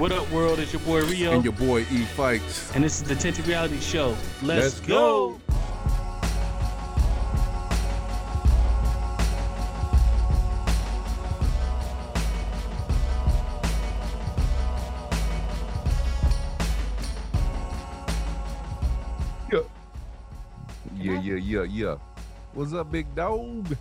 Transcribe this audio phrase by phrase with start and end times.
[0.00, 0.58] What up, world?
[0.60, 1.32] It's your boy Rio.
[1.32, 2.74] And your boy E Fikes.
[2.74, 4.16] And this is the Tinted Reality Show.
[4.40, 5.38] Let's, Let's go.
[19.50, 19.60] go.
[20.96, 21.96] Yeah, yeah, yeah, yeah.
[22.54, 23.76] What's up, big dog?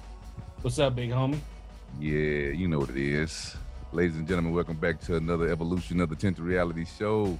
[0.63, 1.39] What's up, big homie?
[1.97, 3.55] Yeah, you know what it is.
[3.91, 7.39] Ladies and gentlemen, welcome back to another evolution of the Tinted Reality Show.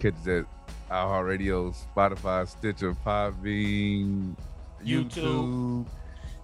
[0.00, 0.44] Catch us at
[0.90, 4.34] iHeartRadio, Spotify, Stitcher, Podbean,
[4.82, 5.86] YouTube, YouTube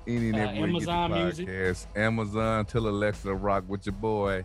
[0.06, 1.48] any and uh, everywhere Amazon you get the podcast.
[1.48, 1.88] Music.
[1.96, 4.44] Amazon, tell Alexa to rock with your boy.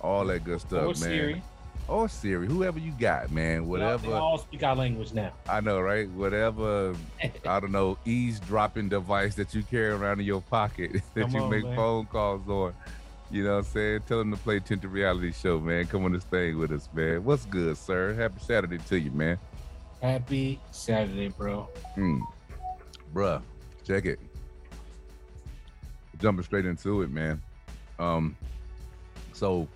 [0.00, 0.94] All that good stuff, or man.
[0.94, 1.42] Siri.
[1.88, 3.68] Or Siri, whoever you got, man.
[3.68, 4.06] Whatever.
[4.06, 5.32] They all speak our language now.
[5.46, 6.08] I know, right?
[6.10, 6.94] Whatever,
[7.46, 11.42] I don't know, eavesdropping device that you carry around in your pocket that Come you
[11.42, 11.76] on, make man.
[11.76, 12.72] phone calls on
[13.32, 14.02] you know what I'm saying?
[14.06, 15.86] Tell them to play Tinted Reality Show, man.
[15.86, 17.24] Come on this thing with us, man.
[17.24, 18.12] What's good, sir?
[18.12, 19.38] Happy Saturday to you, man.
[20.02, 21.68] Happy Saturday, bro.
[21.94, 22.20] Hmm.
[23.14, 23.40] Bruh,
[23.86, 24.20] check it.
[26.20, 27.42] Jumping straight into it, man.
[27.98, 28.36] Um,
[29.32, 29.66] so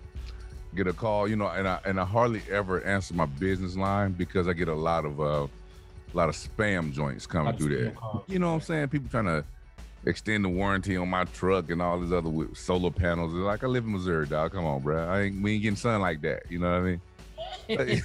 [0.75, 4.11] get a call, you know, and I and I hardly ever answer my business line
[4.11, 5.47] because I get a lot of uh
[6.13, 7.95] a lot of spam joints coming through there.
[8.27, 8.89] You know what I'm saying?
[8.89, 9.43] People trying to
[10.07, 13.33] extend the warranty on my truck and all these other solar panels.
[13.33, 14.53] It's like I live in Missouri, dog.
[14.53, 15.07] Come on, bro.
[15.07, 16.43] I ain't we ain't getting sun like that.
[16.49, 17.01] You know what I mean?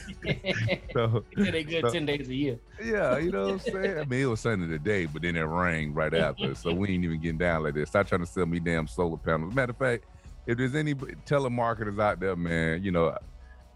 [0.92, 2.58] so they good so, ten days a year.
[2.82, 3.98] Yeah, you know what I'm saying.
[3.98, 7.04] I mean, it was sunny today, but then it rained right after, so we ain't
[7.04, 7.88] even getting down like this.
[7.88, 9.54] Stop trying to sell me damn solar panels.
[9.54, 10.04] Matter of fact,
[10.46, 13.16] if there's any telemarketers out there, man, you know,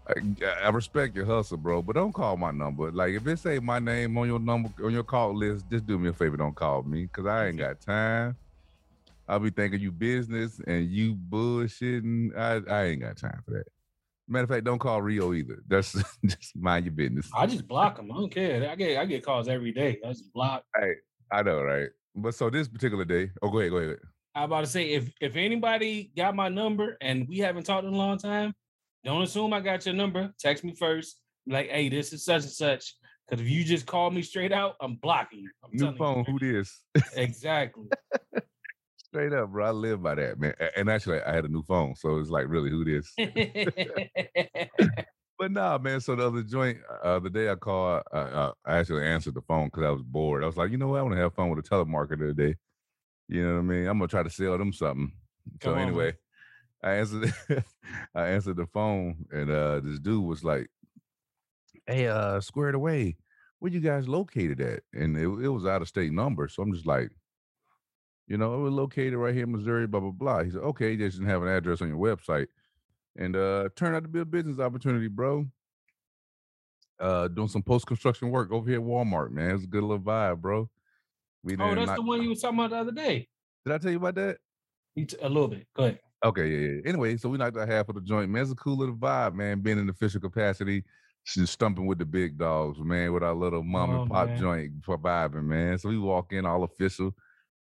[0.07, 2.91] I, I, respect your hustle, bro, but don't call my number.
[2.91, 5.97] Like if it say my name on your number on your call list, just do
[5.97, 8.35] me a favor, don't call me because I ain't got time.
[9.27, 12.37] I'll be thinking you business and you bullshitting.
[12.37, 13.67] I, I ain't got time for that.
[14.29, 15.61] Matter of fact, don't call Rio either.
[15.67, 15.93] That's
[16.25, 17.29] just mind your business.
[17.35, 18.11] I just block them.
[18.11, 18.69] I don't care.
[18.69, 19.99] I get I get calls every day.
[20.05, 20.63] I just block.
[20.79, 20.93] Hey,
[21.31, 21.89] I know, right?
[22.15, 23.97] But so this particular day, oh, go ahead, go ahead.
[24.35, 27.93] I about to say if if anybody got my number and we haven't talked in
[27.93, 28.53] a long time,
[29.07, 30.33] don't assume I got your number.
[30.37, 31.21] Text me first.
[31.47, 32.93] Like, hey, this is such and such.
[33.27, 35.49] Because if you just call me straight out, I'm blocking you.
[35.63, 36.33] I'm New phone, you.
[36.33, 36.83] who this?
[37.15, 37.85] exactly.
[39.05, 39.65] straight up, bro.
[39.65, 40.53] I live by that, man.
[40.75, 43.13] And actually, I had a new phone, so it's like, really, who this?
[45.39, 46.01] but nah, man.
[46.01, 49.41] So the other joint, uh, the day I called, uh, uh, I actually answered the
[49.41, 50.43] phone because I was bored.
[50.43, 50.99] I was like, you know what?
[50.99, 52.55] I want to have fun with a telemarketer today.
[53.29, 53.87] You know what I mean?
[53.87, 55.11] I'm gonna try to sell them something.
[55.61, 56.13] Come so on, anyway, man.
[56.83, 57.33] I answered
[58.15, 60.67] I answered the phone and uh this dude was like,
[61.85, 63.17] Hey, uh, squared away,
[63.59, 64.81] where you guys located at?
[64.93, 66.47] And it, it was out of state number.
[66.47, 67.11] So I'm just like,
[68.27, 70.43] you know, it was located right here in Missouri, blah, blah, blah.
[70.43, 72.47] He said, okay, you just didn't have an address on your website.
[73.17, 75.45] And uh turned out to be a business opportunity, bro.
[76.99, 79.55] Uh doing some post-construction work over here at Walmart, man.
[79.55, 80.69] It's a good little vibe, bro.
[81.43, 81.95] We oh, that's not...
[81.95, 83.27] the one you were talking about the other day.
[83.65, 84.37] Did I tell you about that?
[85.21, 85.67] A little bit.
[85.75, 85.99] Go ahead.
[86.27, 86.81] Okay, yeah, yeah.
[86.85, 88.41] Anyway, so we knocked out half of the joint, man.
[88.41, 89.61] It's a cool little vibe, man.
[89.61, 90.83] Being in official capacity,
[91.25, 94.37] just stumping with the big dogs, man, with our little mom oh, and pop man.
[94.37, 95.77] joint for vibing, man.
[95.77, 97.15] So we walk in all official,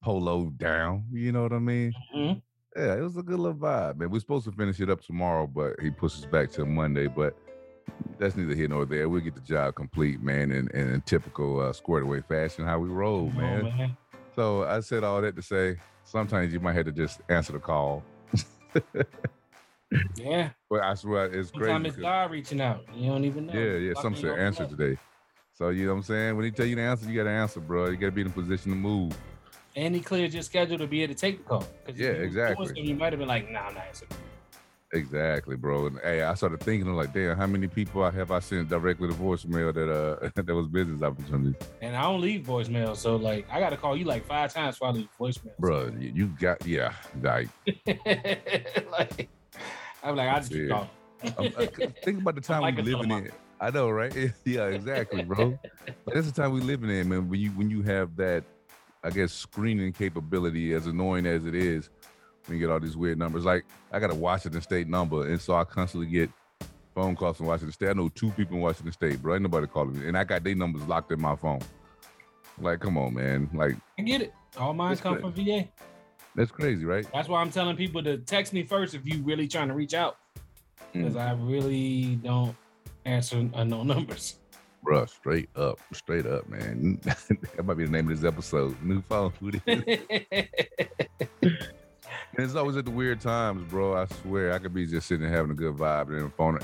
[0.02, 1.04] polo down.
[1.12, 1.92] You know what I mean?
[2.14, 2.38] Mm-hmm.
[2.80, 4.08] Yeah, it was a good little vibe, man.
[4.08, 7.08] We're supposed to finish it up tomorrow, but he pushes back to Monday.
[7.08, 7.36] But
[8.18, 9.10] that's neither here nor there.
[9.10, 12.88] We'll get the job complete, man, in, in typical uh, squared away fashion, how we
[12.88, 13.66] roll, man.
[13.66, 13.96] Oh, man.
[14.34, 17.58] So I said all that to say sometimes you might have to just answer the
[17.58, 18.02] call
[20.16, 20.50] yeah.
[20.70, 21.68] But I swear it's great.
[21.68, 22.84] Sometimes it's God reaching out.
[22.94, 23.52] You don't even know.
[23.52, 23.92] Yeah, yeah.
[24.00, 24.70] Some said answer know.
[24.70, 24.98] today.
[25.54, 26.36] So you know what I'm saying?
[26.36, 27.86] When he tell you to answer, you gotta answer, bro.
[27.86, 29.16] You gotta be in a position to move.
[29.74, 31.64] And he cleared your schedule to be able to take the call.
[31.94, 32.80] Yeah, exactly.
[32.80, 34.10] you might have been like, nah, I'm not answering.
[34.96, 35.86] Exactly, bro.
[35.86, 39.14] And hey, I started thinking, like, damn, how many people have I sent directly to
[39.14, 41.60] voicemail that uh that was business opportunities?
[41.82, 44.88] And I don't leave voicemail, so like I gotta call you like five times before
[44.88, 45.56] I leave voicemail.
[45.58, 47.48] Bro, you got yeah, like,
[48.90, 49.28] like
[50.02, 50.88] I'm like, I just keep calling.
[51.22, 51.66] Uh,
[52.04, 53.30] think about the time like we living in.
[53.60, 54.14] I know, right?
[54.44, 55.58] yeah, exactly, bro.
[56.04, 57.28] but that's the time we living in, man.
[57.28, 58.44] When you when you have that,
[59.02, 61.90] I guess, screening capability, as annoying as it is,
[62.46, 63.44] when you get all these weird numbers.
[63.44, 66.30] Like I got a Washington State number, and so I constantly get
[66.94, 67.90] phone calls from Washington State.
[67.90, 69.34] I know two people in Washington State, bro.
[69.34, 71.60] Ain't nobody calling me, and I got their numbers locked in my phone.
[72.58, 73.50] Like, come on, man.
[73.52, 74.34] Like, I get it.
[74.56, 75.22] All mine come crazy.
[75.22, 75.68] from VA.
[76.34, 77.06] That's crazy, right?
[77.12, 79.94] That's why I'm telling people to text me first if you really trying to reach
[79.94, 80.18] out,
[80.92, 81.20] because mm.
[81.20, 82.54] I really don't
[83.04, 84.36] answer unknown numbers.
[84.84, 87.00] Bruh, straight up, straight up, man.
[87.02, 88.80] that might be the name of this episode.
[88.82, 89.32] New phone.
[92.36, 93.96] And it's always at the weird times, bro.
[93.96, 96.58] I swear, I could be just sitting there having a good vibe and then phone.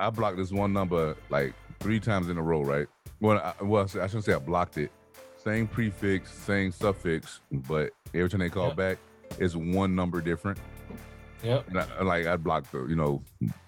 [0.00, 2.88] I blocked this one number like three times in a row, right?
[3.20, 4.90] Well, I, well, I shouldn't say I blocked it.
[5.36, 8.98] Same prefix, same suffix, but every time they call back,
[9.38, 10.58] it's one number different.
[11.44, 11.68] Yep.
[11.68, 13.22] And I, like I blocked the, you know,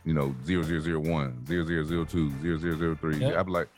[0.05, 3.19] you know, zero zero zero one, zero zero zero two, zero zero zero three.
[3.19, 3.37] Yep.
[3.37, 3.69] I'd be like,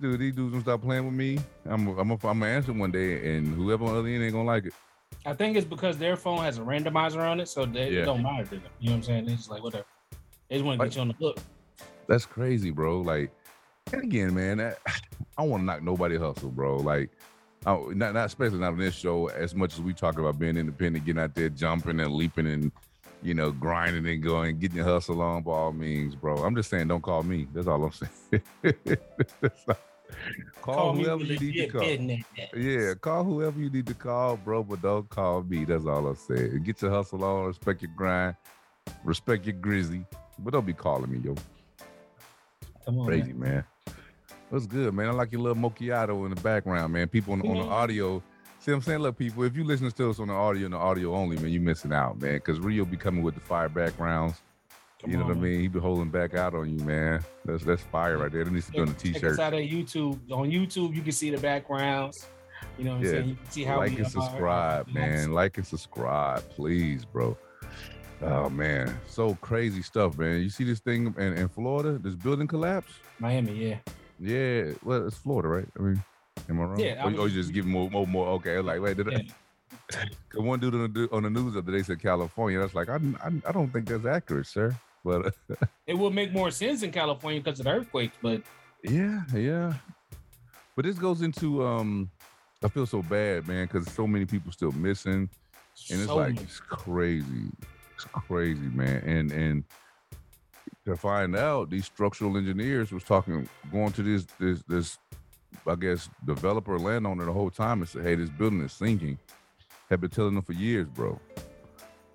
[0.00, 1.38] dude, these dudes gonna stop playing with me.
[1.66, 4.44] I'm, I'm, I'm gonna answer one day, and whoever on the other end ain't gonna
[4.44, 4.74] like it.
[5.24, 8.04] I think it's because their phone has a randomizer on it, so they, Yeah.
[8.04, 8.62] don't to them.
[8.80, 9.24] You know what I'm saying?
[9.28, 9.84] It's just like whatever.
[10.48, 11.38] They just want to Like- get you on the hook.
[12.08, 13.00] That's crazy, bro.
[13.00, 13.30] Like,
[13.92, 16.76] and again, man, that, I don't want to knock nobody hustle, bro.
[16.76, 17.10] Like,
[17.64, 19.28] I, not not especially not on this show.
[19.28, 22.72] As much as we talk about being independent, getting out there, jumping and leaping and
[23.22, 26.38] you know grinding and going, getting your hustle on by all means, bro.
[26.38, 27.46] I'm just saying, don't call me.
[27.54, 27.92] That's all I'm
[28.64, 28.96] saying.
[30.12, 30.74] That's all.
[30.74, 31.80] call, whoever you need to call.
[31.80, 32.24] business.
[32.54, 35.64] Yeah, call whoever you need to call, bro, but don't call me.
[35.64, 36.62] That's all I'm saying.
[36.62, 38.36] Get your hustle on, respect your grind,
[39.04, 40.04] respect your grizzly,
[40.38, 41.34] but don't be calling me, yo.
[42.84, 43.50] Come on, Crazy, man.
[43.50, 43.64] man.
[44.50, 45.08] What's good, man?
[45.08, 47.08] I like your little macchiato in the background, man.
[47.08, 47.72] People on, on the mm-hmm.
[47.72, 48.22] audio.
[48.58, 48.98] See what I'm saying?
[49.00, 51.50] Look, people, if you listen to us on the audio and the audio only, man,
[51.50, 52.34] you missing out, man.
[52.34, 54.40] Because Rio be coming with the fire backgrounds.
[55.02, 55.50] Come you know on, what I man.
[55.50, 55.60] mean?
[55.60, 57.24] He be holding back out on you, man.
[57.44, 58.44] That's that's fire right there.
[58.44, 59.38] That needs to be on the Check us t-shirt.
[59.40, 60.18] out at YouTube.
[60.30, 62.26] On YouTube, you can see the backgrounds.
[62.78, 63.10] You know what I'm Yeah.
[63.10, 63.28] saying?
[63.30, 65.32] You can see how like and subscribe, our man.
[65.32, 67.36] Like and subscribe, please, bro.
[68.20, 70.40] Oh man, so crazy stuff, man.
[70.40, 71.98] You see this thing in, in Florida?
[71.98, 72.92] This building collapse?
[73.18, 73.78] Miami, yeah.
[74.20, 75.66] Yeah, well, it's Florida, right?
[75.76, 76.04] I mean,
[76.48, 76.78] am I wrong?
[76.78, 78.28] Yeah, I Or, or you just give more, more, more.
[78.34, 79.16] Okay, like wait, did I?
[79.16, 79.22] Yeah.
[80.28, 82.60] Cause one dude on the, on the news the other day said California.
[82.60, 84.74] That's like I, I, I don't think that's accurate, sir.
[85.04, 85.34] But
[85.86, 88.42] It would make more sense in California because of the earthquakes, but
[88.84, 89.74] yeah, yeah.
[90.74, 92.10] But this goes into um,
[92.64, 95.28] I feel so bad, man, because so many people still missing,
[95.90, 96.44] and it's so like much.
[96.44, 97.50] it's crazy,
[97.94, 99.02] it's crazy, man.
[99.04, 99.64] And and
[100.86, 104.98] to find out, these structural engineers was talking, going to this this this,
[105.66, 109.18] I guess developer landowner the whole time and said, hey, this building is sinking.
[109.90, 111.20] Have been telling them for years, bro.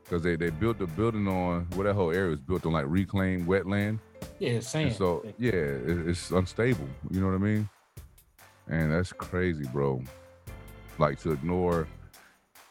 [0.08, 2.86] Because they, they built the building on well, that whole area was built on like
[2.88, 4.00] reclaimed wetland.
[4.40, 4.94] yeah, And sand.
[4.96, 6.88] so yeah, it, it's unstable.
[7.12, 7.70] You know what I mean?
[8.70, 10.02] And that's crazy, bro.
[10.98, 11.88] Like to ignore,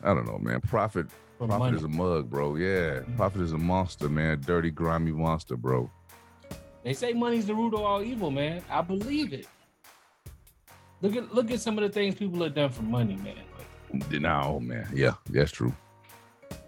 [0.02, 0.60] I don't know, man.
[0.62, 1.06] Profit,
[1.38, 1.76] for profit money.
[1.76, 2.56] is a mug, bro.
[2.56, 3.16] Yeah, Mhm.
[3.16, 4.40] profit is a monster, man.
[4.40, 5.90] Dirty, grimy monster, bro.
[6.84, 8.62] They say money's the root of all evil, man.
[8.70, 9.46] I believe it.
[11.02, 13.34] Look at look at some of the things people have done for money, man.
[13.92, 14.88] Like, No, man.
[14.94, 15.74] Yeah, that's true.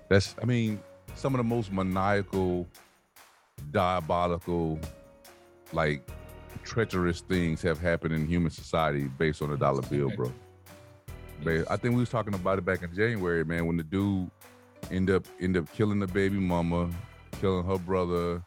[0.08, 0.80] That's, I mean,
[1.14, 2.66] some of the most maniacal,
[3.70, 4.78] diabolical,
[5.72, 6.08] like
[6.64, 10.32] treacherous things have happened in human society based on a dollar bill, bro.
[11.46, 14.30] I think we was talking about it back in January, man, when the dude
[14.90, 16.90] end up end up killing the baby mama,
[17.40, 18.42] killing her brother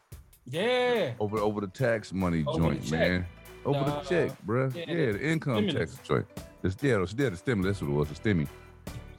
[0.46, 3.26] yeah, over over the tax money Over joint, man.
[3.64, 4.74] Over The, the check, bruh.
[4.74, 5.94] yeah, Yeah, the income stimulus.
[5.94, 6.26] tax joint.
[6.62, 7.78] This, yeah, it was, yeah, the stimulus.
[7.78, 8.48] That's what it was, the stimmy.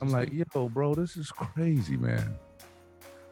[0.04, 2.36] I'm like, yo, bro, this is crazy, man.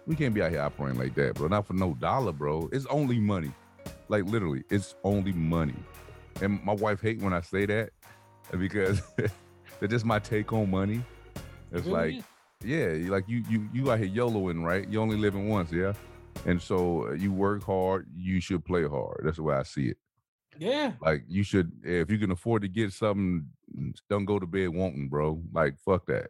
[0.07, 1.49] We can't be out here operating like that, bro.
[1.49, 2.69] Not for no dollar, bro.
[2.71, 3.51] It's only money.
[4.07, 5.75] Like literally, it's only money.
[6.41, 7.89] And my wife hate when I say that
[8.57, 11.03] because that's just my take on money.
[11.73, 12.25] It's Really like,
[12.63, 14.87] yeah, like you you you out here YOLOing, right?
[14.87, 15.91] You only living once, yeah.
[16.45, 19.23] And so uh, you work hard, you should play hard.
[19.25, 19.97] That's the way I see it.
[20.57, 23.45] yeah, Like you should, if you can afford to get something,
[24.09, 25.41] don't go to bed wanting, bro.
[25.51, 26.29] Like fuck that.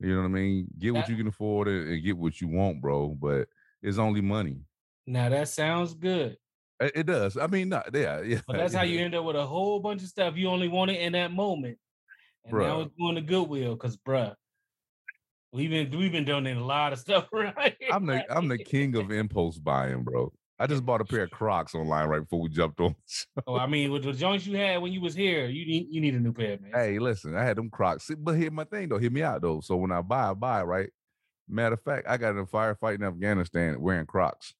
[0.00, 0.66] You know what I mean?
[0.78, 3.08] Get what you can afford and, get what you want, bro.
[3.08, 3.48] But
[3.82, 4.58] it's only money.
[5.06, 6.36] now that sounds good.
[6.80, 7.36] It, it does.
[7.36, 8.40] I mean, not yeah, yeah.
[8.46, 10.96] But that's how you end up with a whole bunch of stuff you only wanted
[10.96, 11.78] in that moment.
[12.44, 12.86] And now Bruh.
[12.86, 14.34] it's going to Goodwill because bruh.
[15.52, 17.76] We've been we've been donating a lot of stuff right.
[17.90, 20.32] I'm the I'm the king of impulse buying, bro.
[20.58, 22.94] I just bought a pair of Crocs online right before we jumped on.
[23.46, 26.00] Oh, I mean, with the joints you had when you was here, you need you
[26.00, 26.70] need a new pair, man.
[26.72, 28.06] Hey, listen, I had them Crocs.
[28.06, 28.98] See, But here's my thing though.
[28.98, 29.60] Hear me out though.
[29.60, 30.90] So when I buy, I buy, right?
[31.48, 34.54] Matter of fact, I got in a firefight in Afghanistan wearing Crocs.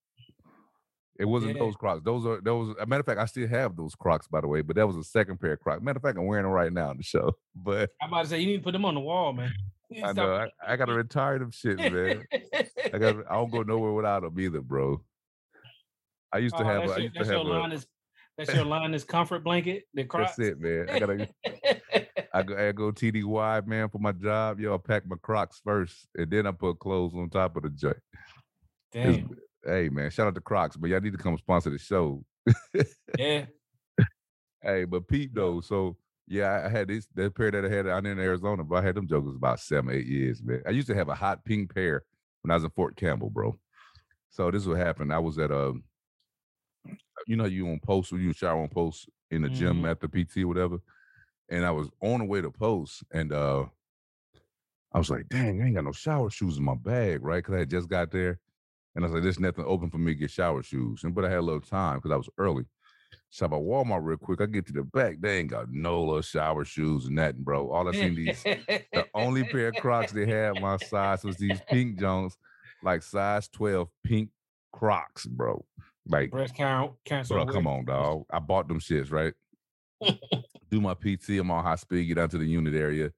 [1.18, 1.60] It wasn't Yeah.
[1.60, 2.02] those Crocs.
[2.04, 2.74] Those are those.
[2.80, 4.62] A matter of fact, I still have those Crocs, by the way.
[4.62, 5.80] But that was a second pair of Crocs.
[5.82, 7.32] Matter of fact, I'm wearing them right now on the show.
[7.54, 9.52] But I'm about to say you need to put them on the wall, man.
[10.04, 12.24] I know I, I gotta retire them shit, man.
[12.92, 13.16] I got.
[13.30, 15.00] I don't go nowhere without them either, bro.
[16.34, 16.82] I used to Oh, have.
[16.88, 17.42] that's A, your, that's your a.
[17.42, 17.86] line is
[18.36, 19.84] that's your line is comfort blanket.
[19.94, 20.36] The Crocs.
[20.36, 20.88] That's it, man.
[20.90, 21.28] I gotta.
[22.34, 24.58] I go, I go TDY, man, for my job.
[24.58, 27.70] Yo, I pack my Crocs first, and then I put clothes on top of the
[27.70, 27.96] joint.
[28.92, 29.30] It's- Damn.
[29.66, 32.22] Hey, man, shout out to Crocs, but y'all need to come sponsor the show.
[33.18, 33.46] Yeah.
[34.62, 38.06] Hey, but peep though, so yeah, I had this that pair that I had out
[38.06, 40.62] in Arizona, but I had them jokers about seven, eight years, man.
[40.66, 42.02] I used to have a hot pink pair
[42.42, 43.58] when I was in Fort Campbell, bro.
[44.30, 45.12] So this is what happened.
[45.12, 45.74] I was at a
[47.26, 49.90] you know, you on post or you shower on post in the gym Mhm.
[49.90, 50.78] at the PT or whatever.
[51.48, 53.66] And I was on the way to post, and uh
[54.92, 57.38] I was like, dang, I ain't got no shower shoes in my bag, right?
[57.38, 58.38] Because I had just got there.
[58.94, 61.02] And I was like, there's nothing open for me to get shower shoes.
[61.02, 62.64] And but I had a little time because I was early.
[63.30, 64.40] Shop at Walmart real quick.
[64.40, 65.16] I get to the back.
[65.20, 67.70] They ain't got no little shower shoes and nothing, bro.
[67.70, 68.46] All I seen these
[68.94, 72.36] the only pair of Crocs they had my size was these pink Jones,
[72.82, 74.30] like size 12 pink
[74.72, 75.64] Crocs, bro.
[76.06, 77.34] Like, breast count cancer.
[77.34, 78.24] bro, come on, dog.
[78.30, 79.32] I bought them shits, right?
[80.70, 83.10] Do my PT, I'm on high speed, get down to the unit area,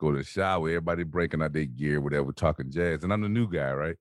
[0.00, 3.04] go to the shower, everybody breaking out their gear, whatever, talking jazz.
[3.04, 3.96] And I'm the new guy, right?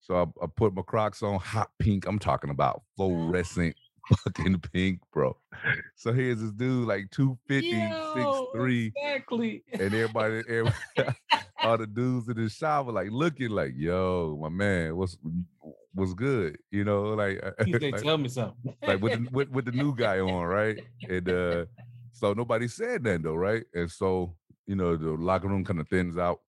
[0.00, 2.06] So I, I put my Crocs on hot pink.
[2.06, 3.76] I'm talking about fluorescent
[4.24, 5.36] fucking pink, bro.
[5.96, 9.62] So here's this dude like 250, Yo, 6'3 Exactly.
[9.72, 10.76] and everybody, everybody
[11.62, 15.16] all the dudes in the shower like looking like, yo, my man, what's
[15.92, 16.58] what's good?
[16.70, 18.74] You know, like, They like, tell me something.
[18.86, 20.78] like with, the, with with the new guy on, right?
[21.08, 21.66] And uh
[22.12, 23.64] so nobody said that though, right?
[23.74, 24.36] And so,
[24.66, 26.40] you know, the locker room kind of thins out.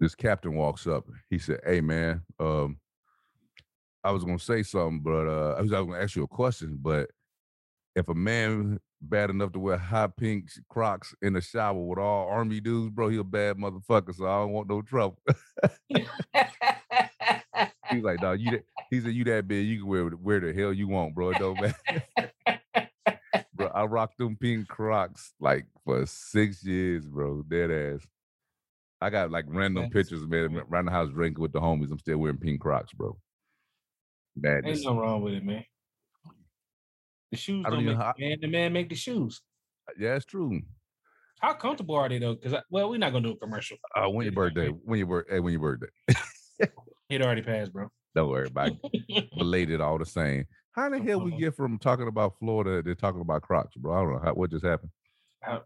[0.00, 1.04] This captain walks up.
[1.30, 2.78] He said, Hey man, um,
[4.04, 6.28] I was gonna say something, but uh I was, I was gonna ask you a
[6.28, 7.10] question, but
[7.96, 12.28] if a man bad enough to wear hot pink Crocs in the shower with all
[12.28, 14.14] army dudes, bro, he a bad motherfucker.
[14.14, 15.18] So I don't want no trouble.
[17.90, 20.52] He's like, dog, you that, he said you that big, you can wear where the
[20.52, 21.30] hell you want, bro.
[21.30, 22.32] It don't matter.
[23.54, 27.42] bro, I rocked them pink Crocs like for six years, bro.
[27.42, 28.06] Dead ass.
[29.00, 31.90] I got like random That's pictures, man, around the house drinking with the homies.
[31.90, 33.16] I'm still wearing pink Crocs, bro.
[34.36, 34.78] Madness.
[34.78, 35.64] Ain't nothing wrong with it, man.
[37.30, 38.38] The shoes I don't don't, make the man.
[38.40, 39.42] The man make the shoes.
[39.98, 40.60] Yeah, it's true.
[41.40, 42.34] How comfortable are they though?
[42.34, 43.76] Because well, we're not gonna do a commercial.
[43.94, 44.68] Uh, when your birthday?
[44.68, 45.34] When your birthday?
[45.34, 45.88] Hey, when your birthday?
[47.10, 47.88] It already passed, bro.
[48.14, 49.28] Don't worry about it.
[49.38, 50.44] Related all the same.
[50.72, 53.94] How the hell we get from talking about Florida to talking about Crocs, bro?
[53.96, 54.90] I don't know how, what just happened.
[55.42, 55.62] How-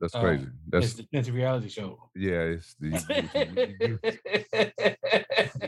[0.00, 0.44] That's Uh, crazy.
[0.44, 2.10] it's That's the it's a reality show.
[2.16, 2.40] yeah.
[2.56, 2.88] It's the,
[3.80, 3.98] you, you-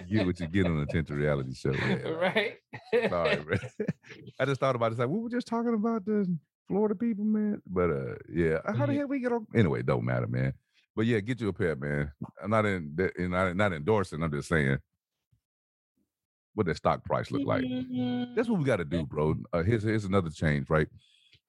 [0.09, 1.73] you get what you get on a Tinted reality show.
[1.73, 2.09] Yeah.
[2.09, 2.55] right?
[2.93, 3.59] Sorry, man.
[4.41, 4.93] I just thought about it.
[4.93, 6.27] It's like we were just talking about the
[6.69, 7.63] Florida people, man.
[7.67, 8.59] But uh, yeah.
[8.67, 9.47] How the hell we get on?
[9.55, 10.53] Anyway, don't matter, man.
[10.95, 12.11] But yeah, get you a pair, man.
[12.43, 14.23] I'm not in, that- in not, not endorsing.
[14.23, 14.79] I'm just saying
[16.55, 17.65] what that stock price look like.
[18.35, 19.35] That's what we got to do, bro.
[19.53, 20.89] Uh, here's here's another change, right?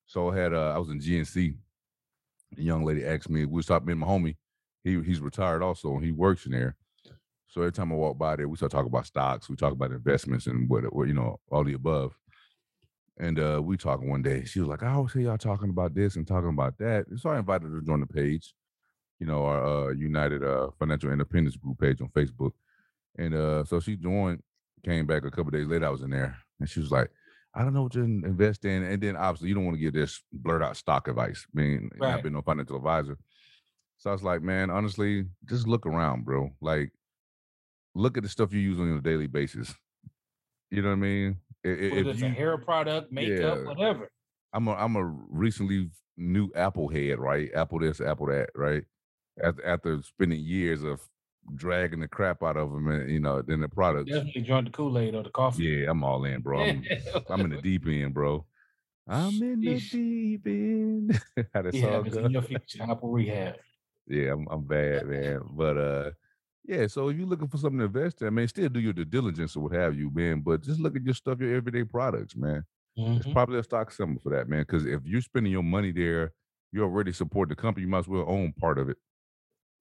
[0.05, 1.55] So I had uh, I was in GNC.
[2.57, 3.45] A young lady asked me.
[3.45, 3.85] We was talking.
[3.87, 4.35] Me and my homie.
[4.83, 6.75] He he's retired also, and he works in there.
[7.47, 9.49] So every time I walk by there, we start talking about stocks.
[9.49, 12.17] We talk about investments and what, what you know, all the above.
[13.19, 14.45] And uh, we talking one day.
[14.45, 17.19] She was like, "I always hear y'all talking about this and talking about that." And
[17.19, 18.53] so I invited her to join the page.
[19.19, 22.51] You know, our uh, United uh, Financial Independence Group page on Facebook.
[23.17, 24.43] And uh, so she joined.
[24.85, 25.87] Came back a couple days later.
[25.87, 27.09] I was in there, and she was like,
[27.55, 29.93] "I don't know what to invest in." And then obviously, you don't want to give
[29.93, 31.47] this blurt out stock advice.
[31.51, 32.23] I mean, I've Right.
[32.23, 33.17] been no financial advisor.
[33.97, 36.51] So I was like, man, honestly, just look around, bro.
[36.61, 36.91] Like,
[37.97, 39.73] look at the stuff you use on a daily basis.
[40.69, 41.37] You know what I mean?
[41.63, 43.67] Whether If it's you, a hair product, makeup, Yeah.
[43.67, 44.09] whatever.
[44.53, 47.49] I'm a I'm a recently new Apple head, right?
[47.53, 48.83] Apple this, Apple that, right?
[49.43, 51.01] After after spending years of
[51.55, 54.11] dragging the crap out of them, and you know, then the products.
[54.11, 55.63] Definitely drunk the Kool Aid or the coffee.
[55.63, 56.59] Yeah, I'm all in, bro.
[56.59, 56.83] I'm,
[57.29, 58.45] I'm in the deep end, bro.
[59.07, 61.21] I'm in the deep end.
[61.53, 62.83] How that Yeah, song it's in your future.
[62.83, 63.55] Apple Rehab.
[64.09, 65.41] Yeah, I'm, I'm bad, man.
[65.51, 66.11] But uh,
[66.67, 66.87] yeah.
[66.87, 69.05] So if you're looking for something to invest in, I mean, still do your due
[69.05, 70.41] diligence or what have you, man.
[70.41, 72.65] But just look at your stuff, your everyday products, man.
[73.17, 73.33] It's Mhm.
[73.33, 74.61] probably a stock symbol for that, man.
[74.61, 76.33] Because if you're spending your money there,
[76.71, 77.83] you already support the company.
[77.85, 78.97] You might as well own part of it.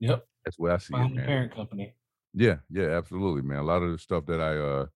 [0.01, 0.29] Yep.
[0.45, 1.27] That's what I see it, Find man.
[1.27, 1.95] parent company.
[2.35, 3.59] Yeah, yeah, absolutely, man.
[3.59, 4.87] A lot of the stuff that I uh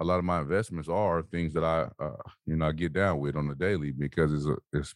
[0.00, 2.16] a lot of my investments are things that I uh
[2.46, 4.94] you know I get down with on the daily because it's a it's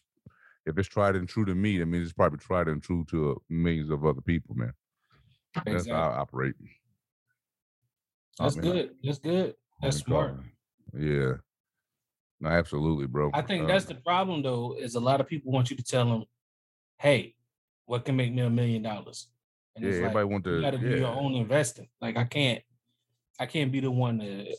[0.65, 3.41] if it's tried and true to me, that means it's probably tried and true to
[3.49, 4.73] millions of other people, man.
[5.65, 6.55] That's how I operate.
[8.39, 8.65] That's man.
[8.65, 8.89] good.
[9.03, 9.55] That's good.
[9.81, 10.37] That's smart.
[10.97, 11.33] Yeah.
[12.39, 13.29] No, absolutely, bro.
[13.33, 15.83] I think Uh, that's the problem though, is a lot of people want you to
[15.83, 16.25] tell them,
[16.99, 17.35] hey,
[17.85, 19.27] what can make me a million dollars?
[19.75, 19.91] And yeah.
[19.91, 21.87] it's like, Everybody want to you gotta do your own investing.
[22.01, 22.61] Like I can't,
[23.39, 24.55] I can't be the one to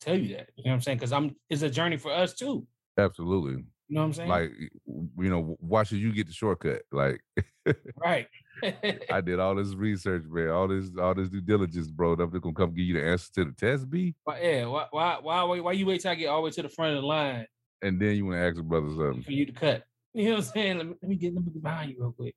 [0.00, 0.50] tell you that.
[0.56, 0.98] You know what I'm saying?
[0.98, 2.66] Because I'm it's a journey for us too.
[2.96, 3.62] Absolutely.
[3.88, 4.28] You know what I'm saying?
[4.28, 4.52] Like
[4.86, 6.82] you know, why should you get the shortcut?
[6.90, 7.20] Like
[7.96, 8.26] right.
[9.10, 12.12] I did all this research, man, all this all this due diligence, bro.
[12.12, 14.86] I'm just gonna come give you the answer to the test, B, Why, yeah, why,
[14.90, 17.02] why, why, why, you wait till I get all the way to the front of
[17.02, 17.46] the line
[17.82, 19.22] and then you want to ask the brother something.
[19.22, 19.84] for you to cut?
[20.14, 20.78] You know what I'm saying?
[20.78, 22.34] Let me, let me get let me get behind you real quick.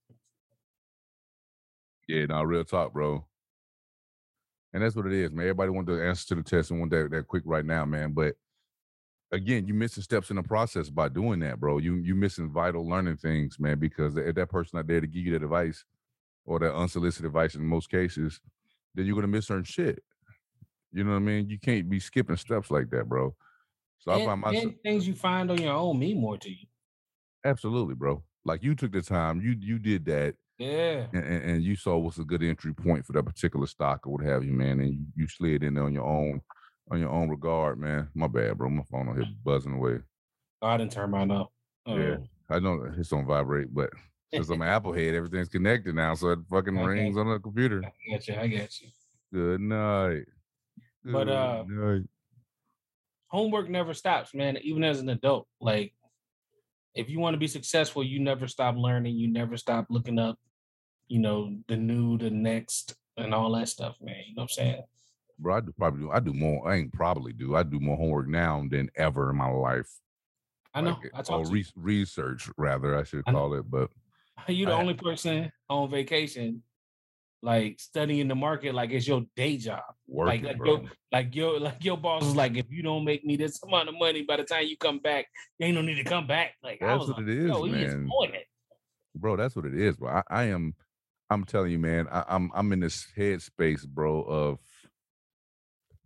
[2.07, 3.25] Yeah, no, real talk, bro.
[4.73, 5.45] And that's what it is, man.
[5.45, 8.11] Everybody want the answer to the test and want that, that quick right now, man.
[8.11, 8.35] But
[9.31, 11.77] again, you missing steps in the process by doing that, bro.
[11.77, 15.25] You you missing vital learning things, man, because if that person not there to give
[15.25, 15.83] you that advice
[16.45, 18.39] or that unsolicited advice in most cases,
[18.95, 20.03] then you're gonna miss certain shit.
[20.91, 21.49] You know what I mean?
[21.49, 23.35] You can't be skipping steps like that, bro.
[23.99, 26.65] So and, I find myself things you find on your own mean more to you.
[27.45, 28.23] Absolutely, bro.
[28.43, 30.35] Like you took the time, you you did that.
[30.57, 31.07] Yeah.
[31.13, 34.23] And, and, you saw what's a good entry point for that particular stock or what
[34.23, 34.79] have you, man.
[34.79, 36.39] And you, you slid in there on your own
[36.91, 38.09] on your own regard, man.
[38.13, 38.69] My bad, bro.
[38.69, 39.99] My phone on here buzzing away.
[40.61, 41.51] Oh, I didn't turn mine up.
[41.87, 41.97] Oh.
[41.97, 42.17] Yeah.
[42.49, 43.89] I know it's on vibrate, but
[44.33, 46.13] since I'm an Apple head, everything's connected now.
[46.15, 47.83] So it fucking rings on the computer.
[47.85, 48.35] I got you.
[48.35, 48.87] I got you.
[49.33, 50.25] Good night.
[51.03, 52.03] Good but uh night.
[53.27, 55.47] homework never stops, man, even as an adult.
[55.59, 55.93] Like
[56.93, 60.37] if you want to be successful, you never stop learning, you never stop looking up,
[61.07, 64.15] you know, the new, the next, and all that stuff, man.
[64.27, 64.83] You know what I'm saying?
[65.39, 66.11] Bro, I do probably do.
[66.11, 66.69] I do more.
[66.69, 67.55] I ain't probably do.
[67.55, 69.89] I do more homework now than ever in my life.
[70.73, 70.99] I know.
[71.13, 73.69] Like, I or re- research, rather, I should call it.
[73.69, 73.89] But
[74.47, 76.63] you the only person on vacation
[77.43, 79.81] like studying the market like it's your day job.
[80.07, 80.81] Working, like like your
[81.11, 83.95] like your like your boss is like, if you don't make me this amount of
[83.97, 85.25] money by the time you come back,
[85.57, 86.53] you ain't no need to come back.
[86.63, 88.09] Like that's what like, it is, man.
[88.35, 88.43] Is
[89.15, 90.09] bro, that's what it is, bro.
[90.09, 90.75] I, I am
[91.29, 94.59] I'm telling you, man, I, I'm I'm in this headspace, bro, of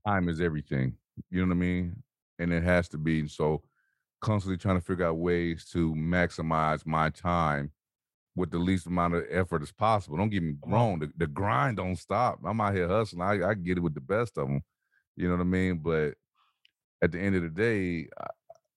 [0.08, 0.96] time is everything.
[1.30, 2.04] You know what I mean?
[2.40, 3.28] And it has to be.
[3.28, 3.62] So
[4.22, 7.72] constantly trying to figure out ways to maximize my time
[8.36, 10.18] with the least amount of effort as possible.
[10.18, 12.40] Don't get me wrong, the, the grind don't stop.
[12.46, 13.22] I'm out here hustling.
[13.22, 14.62] I, I get it with the best of them.
[15.16, 15.78] You know what I mean?
[15.78, 16.16] But
[17.02, 18.10] at the end of the day,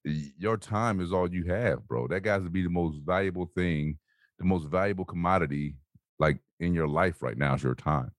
[0.04, 2.06] your time is all you have, bro.
[2.06, 3.98] That guy's to be the most valuable thing,
[4.38, 5.74] the most valuable commodity,
[6.18, 8.12] like in your life right now is your time.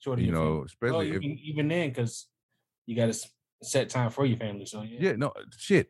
[0.00, 2.28] Sure, you know, especially well, even, if, even then, because
[2.86, 3.28] you got to
[3.62, 4.66] set time for your family.
[4.66, 5.88] So yeah, yeah no shit,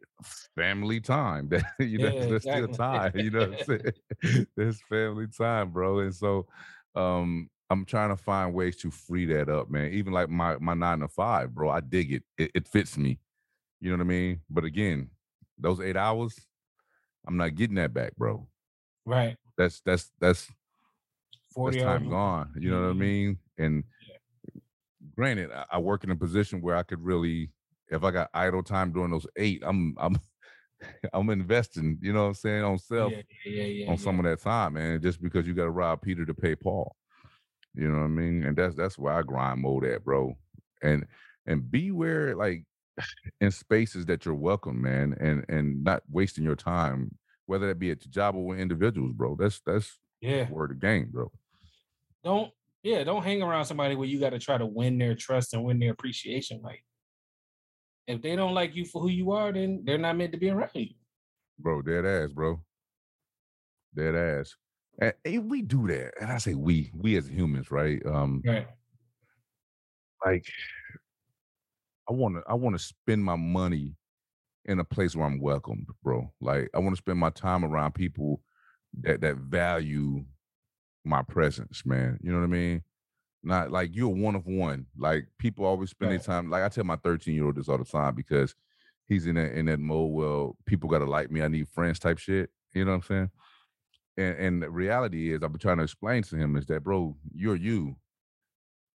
[0.57, 1.49] family time.
[1.51, 2.75] That you know, yeah, that's exactly.
[2.75, 3.13] still time.
[3.15, 3.81] You know what I'm
[4.23, 4.47] saying?
[4.57, 6.01] That's family time, bro.
[6.01, 6.47] And so,
[6.95, 9.93] um, I'm trying to find ways to free that up, man.
[9.93, 11.71] Even like my my nine to five, bro.
[11.71, 12.23] I dig it.
[12.37, 13.19] It, it fits me.
[13.81, 14.41] You know what I mean?
[14.51, 15.11] But again,
[15.59, 16.35] those eight hours,
[17.27, 18.49] I'm not getting that back, bro.
[19.05, 19.37] Right.
[19.57, 20.49] That's that's that's
[21.55, 22.11] 40 that's time hours.
[22.11, 22.55] gone.
[22.59, 23.01] You know what I mm-hmm.
[23.01, 23.39] mean?
[23.59, 23.85] And
[25.15, 27.51] granted, I work in a position where I could really
[27.91, 30.19] if I got idle time during those eight, I'm I'm
[31.13, 34.25] I'm investing, you know what I'm saying, on self yeah, yeah, yeah, on some of
[34.25, 35.03] that time, man.
[35.03, 36.95] Just because you gotta rob Peter to pay Paul.
[37.75, 38.45] You know what I mean?
[38.45, 40.37] And that's that's where I grind mode at, bro.
[40.83, 41.07] And
[41.47, 42.65] and beware like
[43.41, 47.91] in spaces that you're welcome, man, and and not wasting your time, whether that be
[47.91, 49.37] at your job or with individuals, bro.
[49.37, 51.31] That's that's yeah word of game, bro.
[52.25, 52.51] Don't
[52.83, 55.65] yeah, don't hang around somebody where you got to try to win their trust and
[55.65, 56.61] win their appreciation.
[56.63, 56.85] Like
[58.09, 60.51] if they don't like you for who you are, then they're not meant to be
[60.51, 60.89] around you.
[61.59, 62.61] Bro, dead ass, bro.
[63.95, 64.57] Dead ass.
[65.01, 66.15] And, and we do that.
[66.21, 68.05] And I say we, we as humans, right?
[68.07, 68.67] Um right.
[70.25, 70.47] like
[72.09, 73.95] I wanna I wanna spend my money
[74.65, 76.33] in a place where I'm welcomed, bro.
[76.41, 78.43] Like I want to spend my time around people
[79.03, 80.25] that that value
[81.05, 82.19] my presence, man.
[82.23, 82.83] You know what I mean?
[83.43, 84.87] Not like you're one of one.
[84.97, 86.21] Like people always spend right.
[86.21, 86.51] their time.
[86.51, 88.55] Like I tell my 13 year old this all the time because
[89.07, 90.13] he's in that in that mode.
[90.13, 91.43] Well, people gotta like me.
[91.43, 92.51] I need friends type shit.
[92.75, 93.31] You know what I'm saying?
[94.17, 97.17] And and the reality is, I've been trying to explain to him is that, bro,
[97.33, 97.97] you're you.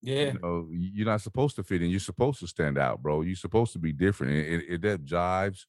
[0.02, 0.34] Yeah.
[0.34, 1.90] You know, you're not supposed to fit in.
[1.90, 3.22] You're supposed to stand out, bro.
[3.22, 4.34] You're supposed to be different.
[4.68, 5.66] If that jives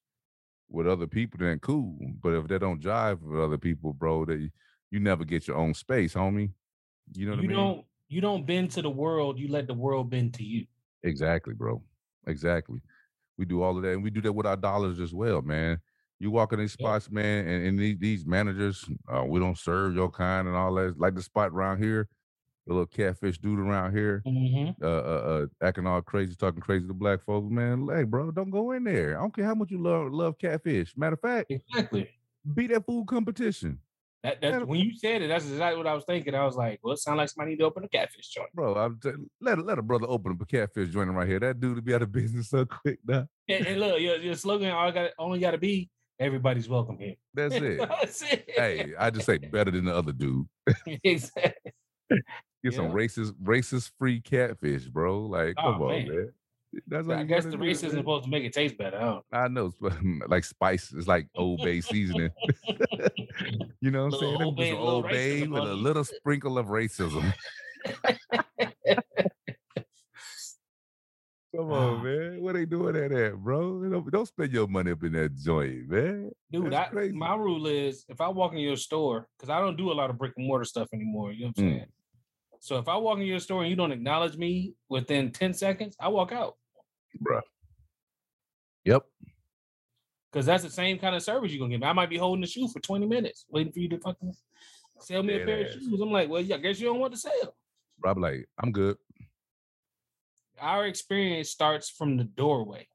[0.68, 1.96] with other people, then cool.
[2.20, 4.50] But if that don't jive with other people, bro, that
[4.90, 6.50] you never get your own space, homie.
[7.14, 7.56] You know what you I mean?
[7.56, 10.64] Don't, you don't bend to the world, you let the world bend to you.
[11.02, 11.82] Exactly, bro.
[12.28, 12.80] Exactly.
[13.36, 15.80] We do all of that, and we do that with our dollars as well, man.
[16.20, 17.20] You walk in these spots, yeah.
[17.20, 20.96] man, and, and these, these managers, uh, we don't serve your kind and all that.
[20.96, 22.08] Like the spot around here,
[22.68, 24.82] the little catfish dude around here, mm-hmm.
[24.82, 27.88] uh, uh, uh, acting all crazy, talking crazy to black folks, man.
[27.92, 29.18] Hey, bro, don't go in there.
[29.18, 30.96] I don't care how much you love love catfish.
[30.96, 32.08] Matter of fact, exactly.
[32.54, 33.80] Be that food competition.
[34.24, 36.34] That, that when you said it, that's exactly what I was thinking.
[36.34, 38.48] I was like, well, it sounds like somebody need to open a catfish joint.
[38.54, 39.10] Bro, I'm t-
[39.42, 41.40] let, let a brother open a catfish joint right here.
[41.40, 43.26] That dude to be out of business so quick now.
[43.50, 47.16] And, and look, your, your slogan all got only got to be everybody's welcome here.
[47.34, 47.78] That's it.
[47.88, 48.50] that's it.
[48.56, 50.46] Hey, I just say better than the other dude.
[50.86, 51.72] exactly.
[52.10, 52.22] Get
[52.62, 52.70] yeah.
[52.70, 55.26] some racist, racist free catfish, bro.
[55.26, 56.08] Like, oh, come on, man.
[56.08, 56.32] man.
[56.86, 58.98] That's I guess the racism is supposed to make it taste better.
[58.98, 59.20] Huh?
[59.32, 59.72] I know,
[60.28, 60.92] like spice.
[60.96, 62.30] It's like Old Bay seasoning.
[63.80, 64.42] you know what I'm saying?
[64.42, 67.32] Old Bay, Old Bay with a little sprinkle of racism.
[71.54, 72.42] Come on, man.
[72.42, 73.88] What are they doing that at, bro?
[73.88, 76.30] Don't, don't spend your money up in that joint, man.
[76.50, 79.92] Dude, I, my rule is if I walk in your store, because I don't do
[79.92, 81.32] a lot of brick and mortar stuff anymore.
[81.32, 81.76] You know what I'm mm.
[81.76, 81.86] saying?
[82.58, 85.96] So if I walk in your store and you don't acknowledge me within 10 seconds,
[86.00, 86.56] I walk out.
[87.22, 87.42] Bruh.
[88.84, 89.04] Yep.
[90.32, 91.86] Because that's the same kind of service you're gonna give me.
[91.86, 94.34] I might be holding the shoe for 20 minutes, waiting for you to fucking
[95.00, 96.00] sell me yeah, a pair of shoes.
[96.00, 97.54] I'm like, well, yeah, I guess you don't want to sell.
[98.02, 98.96] Rob, like, I'm good
[100.60, 102.86] our experience starts from the doorway.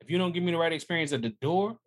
[0.00, 1.78] If you don't give me the right experience at the door,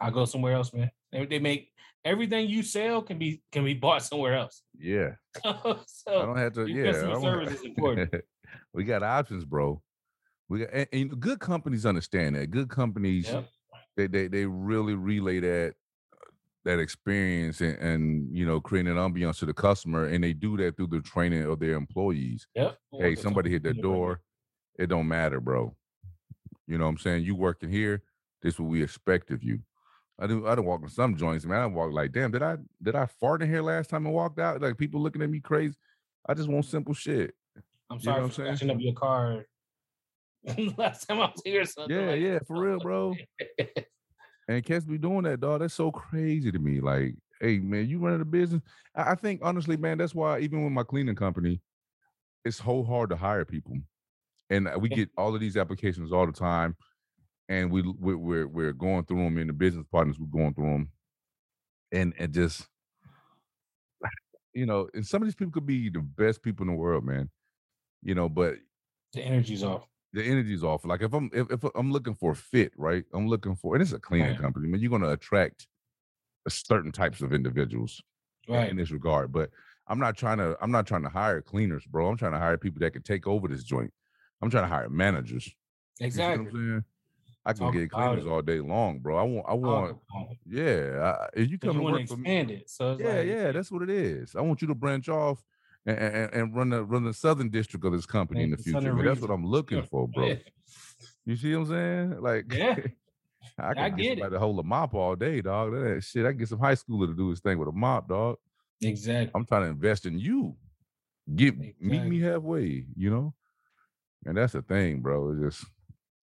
[0.00, 0.90] I go somewhere else, man.
[1.12, 1.70] They, they make
[2.04, 4.62] everything you sell can be can be bought somewhere else.
[4.78, 5.10] Yeah.
[5.44, 5.74] so
[6.08, 6.66] I don't have to.
[6.66, 6.92] Yeah.
[6.92, 8.14] Customer service is important.
[8.72, 9.82] we got options, bro.
[10.50, 12.50] We got and, and, good companies understand that.
[12.50, 13.48] Good companies, yep.
[13.96, 15.74] they they they really relay that
[16.64, 20.58] that experience and, and, you know creating an ambiance to the customer and they do
[20.58, 22.48] that through the training of their employees.
[22.56, 22.76] Yep.
[22.98, 24.20] Hey somebody hit the door
[24.76, 25.74] it don't matter bro.
[26.66, 27.24] You know what i'm saying?
[27.24, 28.02] You working here
[28.42, 29.60] this is what we expect of you.
[30.18, 31.60] I do i don't walk in some joints man.
[31.60, 34.40] I walk like damn did i did i fart in here last time i walked
[34.40, 34.60] out?
[34.60, 35.76] Like people looking at me crazy.
[36.28, 37.34] I just want simple shit.
[37.88, 39.44] I'm sorry you know for scratching up your car
[40.76, 43.14] last time i was here yeah like yeah for real bro
[44.50, 45.60] And cats be doing that, dog.
[45.60, 46.80] That's so crazy to me.
[46.80, 48.60] Like, hey, man, you running a business.
[48.96, 51.60] I think honestly, man, that's why even with my cleaning company,
[52.44, 53.78] it's so hard to hire people.
[54.50, 56.76] And uh, we get all of these applications all the time.
[57.48, 60.90] And we we're we're going through them, and the business partners we're going through them,
[61.92, 62.66] and and just
[64.52, 67.04] you know, and some of these people could be the best people in the world,
[67.04, 67.30] man.
[68.02, 68.56] You know, but
[69.12, 70.84] the energy's off the energy's off.
[70.84, 73.04] Like if I'm if, if I'm looking for fit, right?
[73.12, 74.40] I'm looking for and it's a cleaning right.
[74.40, 74.68] company.
[74.68, 75.66] I mean, you're gonna attract
[76.48, 78.02] certain types of individuals
[78.48, 78.68] right.
[78.70, 79.32] in this regard.
[79.32, 79.50] But
[79.86, 82.08] I'm not trying to I'm not trying to hire cleaners, bro.
[82.08, 83.92] I'm trying to hire people that can take over this joint.
[84.42, 85.48] I'm trying to hire managers.
[86.00, 86.50] Exactly.
[86.52, 86.84] You
[87.44, 89.16] I can Talk get cleaners all day long, bro.
[89.16, 89.96] I want, I want,
[90.46, 91.16] yeah.
[91.18, 93.82] I, if you come and work for me, it, so yeah, like, yeah, that's what
[93.82, 94.36] it is.
[94.36, 95.42] I want you to branch off
[95.86, 99.02] and, and, and, run the run the southern district of this company in the future.
[99.02, 100.36] that's what I'm looking for, bro.
[101.24, 102.22] You see what I'm saying?
[102.22, 102.76] Like, yeah.
[103.58, 104.30] I can I get, somebody it.
[104.30, 105.72] to hold a mop all day, dog.
[105.72, 108.08] That shit, I can get some high schooler to do his thing with a mop,
[108.08, 108.36] dog.
[108.82, 109.30] Exactly.
[109.34, 110.56] I'm trying to invest in you.
[111.34, 111.74] Get exactly.
[111.80, 113.34] meet me halfway, you know.
[114.26, 115.30] And that's the thing, bro.
[115.30, 115.70] It's just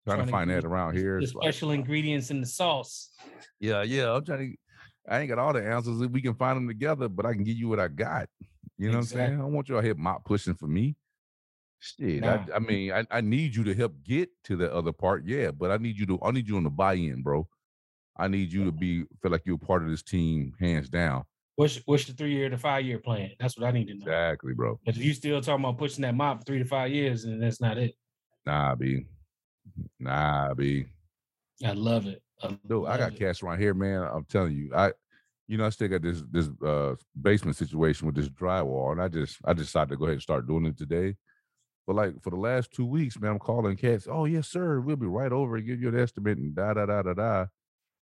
[0.06, 1.20] trying, trying to find that around here.
[1.20, 3.10] The special like, ingredients in the sauce.
[3.60, 4.14] Yeah, yeah.
[4.14, 4.58] I'm trying to.
[5.10, 6.02] I ain't got all the answers.
[6.02, 8.28] If we can find them together, but I can give you what I got.
[8.78, 9.22] You know exactly.
[9.22, 9.42] what I'm saying?
[9.42, 10.96] I want y'all here mop pushing for me.
[11.80, 12.44] Shit, nah.
[12.52, 15.52] I, I, mean, I, I need you to help get to the other part, yeah,
[15.52, 17.48] but I need you to I need you on the buy-in, bro.
[18.18, 21.24] I need you to be feel like you're part of this team, hands down.
[21.56, 23.32] What's what's the three year to five year plan?
[23.40, 24.06] That's what I need to know.
[24.06, 24.80] Exactly, bro.
[24.86, 27.62] But if you still talking about pushing that mop three to five years, and that's
[27.62, 27.96] not it.
[28.46, 29.06] Nah, B.
[30.00, 30.86] Nah, B.
[31.64, 32.22] I love it.
[32.42, 33.20] I Dude, I got it.
[33.20, 34.02] cash right here, man.
[34.02, 34.94] I'm telling you, I
[35.48, 39.08] you know, I still got this this uh, basement situation with this drywall, and I
[39.08, 41.16] just I decided to go ahead and start doing it today.
[41.86, 44.08] But like for the last two weeks, man, I'm calling cats.
[44.12, 44.82] Oh yes, sir.
[44.82, 47.46] We'll be right over and give you an estimate and da da da da da.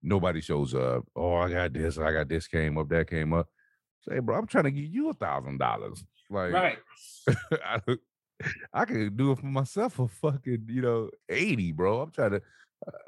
[0.02, 1.04] Nobody shows up.
[1.16, 1.96] Oh, I got this.
[1.96, 2.90] I got this came up.
[2.90, 3.48] That came up.
[4.06, 6.04] Say, bro, I'm trying to give you a thousand dollars.
[6.28, 6.78] Like, right.
[7.64, 7.80] I,
[8.74, 12.02] I can do it for myself for fucking you know eighty, bro.
[12.02, 12.42] I'm trying to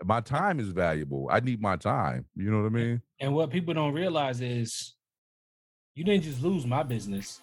[0.05, 1.29] my time is valuable.
[1.31, 2.27] I need my time.
[2.37, 3.03] You know what I mean?
[3.21, 4.95] And what people don't realize is
[5.95, 7.41] you didn't just lose my business.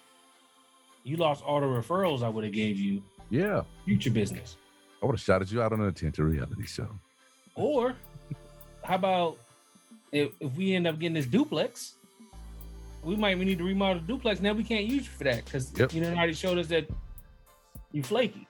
[1.03, 3.01] You lost all the referrals I would have gave you.
[3.29, 3.63] Yeah.
[3.85, 4.57] Future business.
[5.01, 6.87] I would have shouted you out on an attention reality show.
[7.55, 7.95] Or
[8.83, 9.37] how about
[10.11, 11.95] if, if we end up getting this duplex,
[13.03, 14.41] we might we need to remodel the duplex.
[14.41, 15.93] Now we can't use you for that because yep.
[15.93, 16.87] you know already showed us that
[17.91, 18.47] you flaky.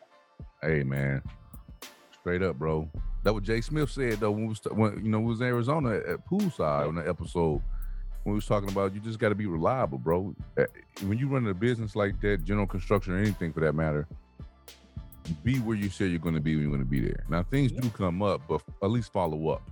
[0.61, 1.21] Hey man,
[2.19, 2.89] straight up, bro.
[3.23, 5.47] That what Jay Smith said though when we was when you know we was in
[5.47, 7.61] Arizona at, at poolside on the episode
[8.23, 10.35] when we was talking about you just got to be reliable, bro.
[10.57, 10.65] Eh,
[11.05, 14.07] when you run a business like that, general construction or anything for that matter,
[15.43, 17.23] be where you say you're going to be when you're going to be there.
[17.29, 19.69] Now things do come up, but at least follow up.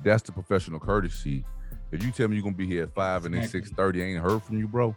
[0.00, 1.44] That's the professional courtesy.
[1.92, 4.02] If you tell me you're going to be here at five and then six thirty,
[4.02, 4.96] I ain't heard from you, bro.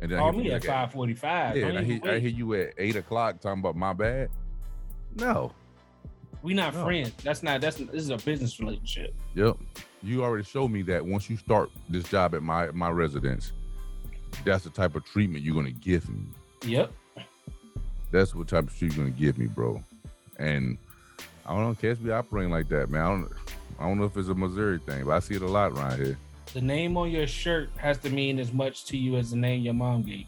[0.00, 1.56] And then Call me at five forty five.
[1.56, 4.28] Yeah, I hear, I hear you at eight o'clock talking about my bad.
[5.16, 5.52] No,
[6.46, 6.84] we not no.
[6.84, 7.12] friends.
[7.24, 7.60] That's not.
[7.60, 9.12] That's this is a business relationship.
[9.34, 9.56] Yep.
[10.04, 13.52] You already showed me that once you start this job at my my residence,
[14.44, 16.22] that's the type of treatment you're gonna give me.
[16.64, 16.92] Yep.
[18.12, 19.82] That's what type of treatment you're gonna give me, bro.
[20.38, 20.78] And
[21.44, 23.02] I don't know, catch me operating like that, man.
[23.02, 23.32] I don't,
[23.80, 25.96] I don't know if it's a Missouri thing, but I see it a lot around
[25.96, 26.16] here.
[26.54, 29.62] The name on your shirt has to mean as much to you as the name
[29.62, 30.26] your mom gave.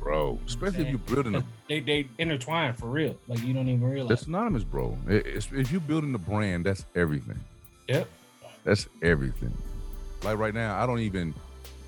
[0.00, 0.38] Bro.
[0.46, 3.16] Especially if you're building a they they intertwine for real.
[3.28, 4.08] Like you don't even realize.
[4.08, 4.96] That's synonymous, bro.
[5.08, 7.40] It- It's, if you're building a brand, that's everything.
[7.88, 8.08] Yep.
[8.64, 9.56] That's everything.
[10.22, 11.34] Like right now, I don't even,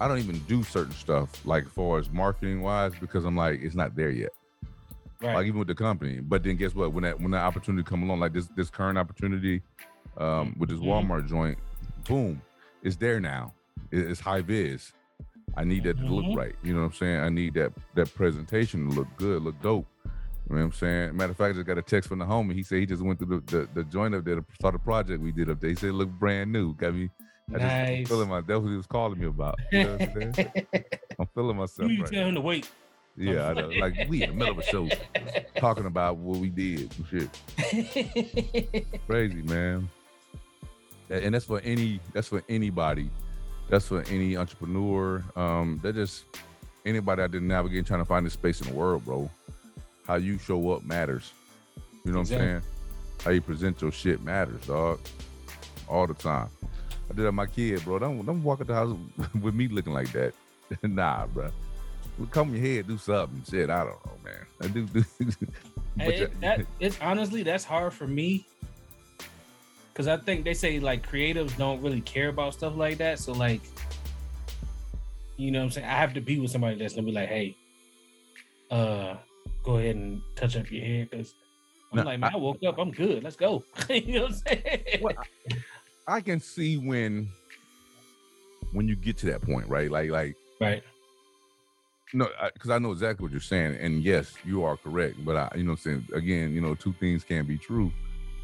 [0.01, 3.75] I don't even do certain stuff like far as marketing wise because I'm like it's
[3.77, 4.31] not there yet.
[5.21, 5.35] Right.
[5.37, 6.21] Like even with the company.
[6.21, 6.93] But then guess what?
[6.93, 9.63] When that when that opportunity come along, like this this current opportunity,
[10.19, 10.87] um, with this Mhm.
[11.09, 11.59] Walmart joint,
[12.09, 12.43] boom,
[12.83, 13.53] it's there now.
[13.91, 14.93] It- It's high vis.
[15.57, 16.39] I need that to look mm-hmm.
[16.39, 16.55] right.
[16.63, 17.21] You know what I'm saying?
[17.21, 19.87] I need that that presentation to look good, look dope.
[20.05, 21.17] You know what I'm saying?
[21.17, 22.53] Matter of fact, I just got a text from the homie.
[22.53, 24.79] He said he just went through the, the, the joint up there to start a
[24.79, 25.71] project we did up there.
[25.71, 26.75] He said it looked brand new.
[26.75, 27.11] Got me.
[27.49, 28.09] I just nice.
[28.09, 28.41] feeling my.
[28.41, 29.59] That's what he was calling me about.
[29.73, 30.53] You know what I'm saying?
[31.19, 32.13] I'm feeling myself you right.
[32.13, 32.71] tell him to wait.
[33.17, 33.69] Yeah, I know.
[33.69, 34.89] Like we in the middle of a show
[35.57, 38.97] talking about what we did and shit.
[39.07, 39.89] Crazy, man.
[41.11, 43.11] And that's for any that's for anybody.
[43.69, 45.25] That's for any entrepreneur.
[45.37, 46.25] Um, that just
[46.85, 49.31] anybody out there navigating trying to find a space in the world, bro.
[50.07, 51.33] How you show up matters.
[52.05, 52.63] You know what I'm saying?
[53.25, 55.01] How you present your shit matters, dog.
[55.89, 56.49] All the time.
[57.11, 57.99] I did that my kid, bro.
[57.99, 58.97] Don't don't walk at the house
[59.41, 60.35] with me looking like that.
[60.83, 61.51] nah, bro.
[62.31, 63.43] Come your head, do something.
[63.51, 64.47] Shit, I don't know, man.
[64.63, 64.87] I do.
[64.87, 65.05] do
[65.99, 68.47] Hey, it- that it's honestly that's hard for me
[69.95, 73.21] because I think they say like creatives don't really care about stuff like that.
[73.21, 73.61] So like,
[75.37, 77.29] you know, what I'm saying I have to be with somebody that's gonna be like,
[77.29, 77.57] hey,
[78.73, 79.15] uh,
[79.63, 81.35] go ahead and touch up your hair because
[81.93, 83.23] I'm No, like, man, I, woke up, I'm good.
[83.23, 83.63] Let's go.
[83.89, 84.83] you know what I'm saying?
[85.01, 85.15] Well,
[86.09, 87.29] I can see when
[88.73, 89.89] when you get to that point, right?
[89.93, 90.83] Like like right.
[92.13, 95.25] no, because I, know exactly what you're saying, and yes, you are correct.
[95.25, 97.93] But I, you know, what I'm saying again, you know, two things can be true.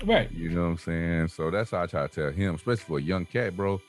[0.04, 0.30] Right.
[0.32, 1.28] You know what I'm saying?
[1.28, 3.80] So that's how I try to tell him, especially for a young cat, bro.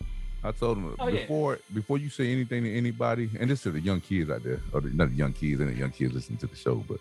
[0.43, 1.21] I told him Oh, yeah.
[1.21, 4.60] before before you say anything to anybody, and this to the young kids out there,
[4.74, 7.00] or the, not the young kids, and the young kids listening to the show, but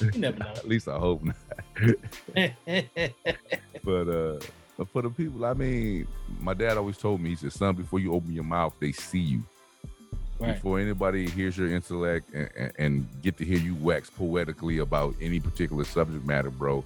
[0.00, 0.46] You never know.
[0.46, 1.36] at least I hope not.
[3.84, 4.40] But uh
[4.76, 6.08] but for the people, I mean,
[6.40, 9.20] my dad always told me, he said, son, before you open your mouth, they see
[9.20, 9.42] you.
[10.40, 10.54] right.
[10.54, 15.14] Before anybody hears your intellect and, and, and get to hear you wax poetically about
[15.20, 16.84] any particular subject matter, bro,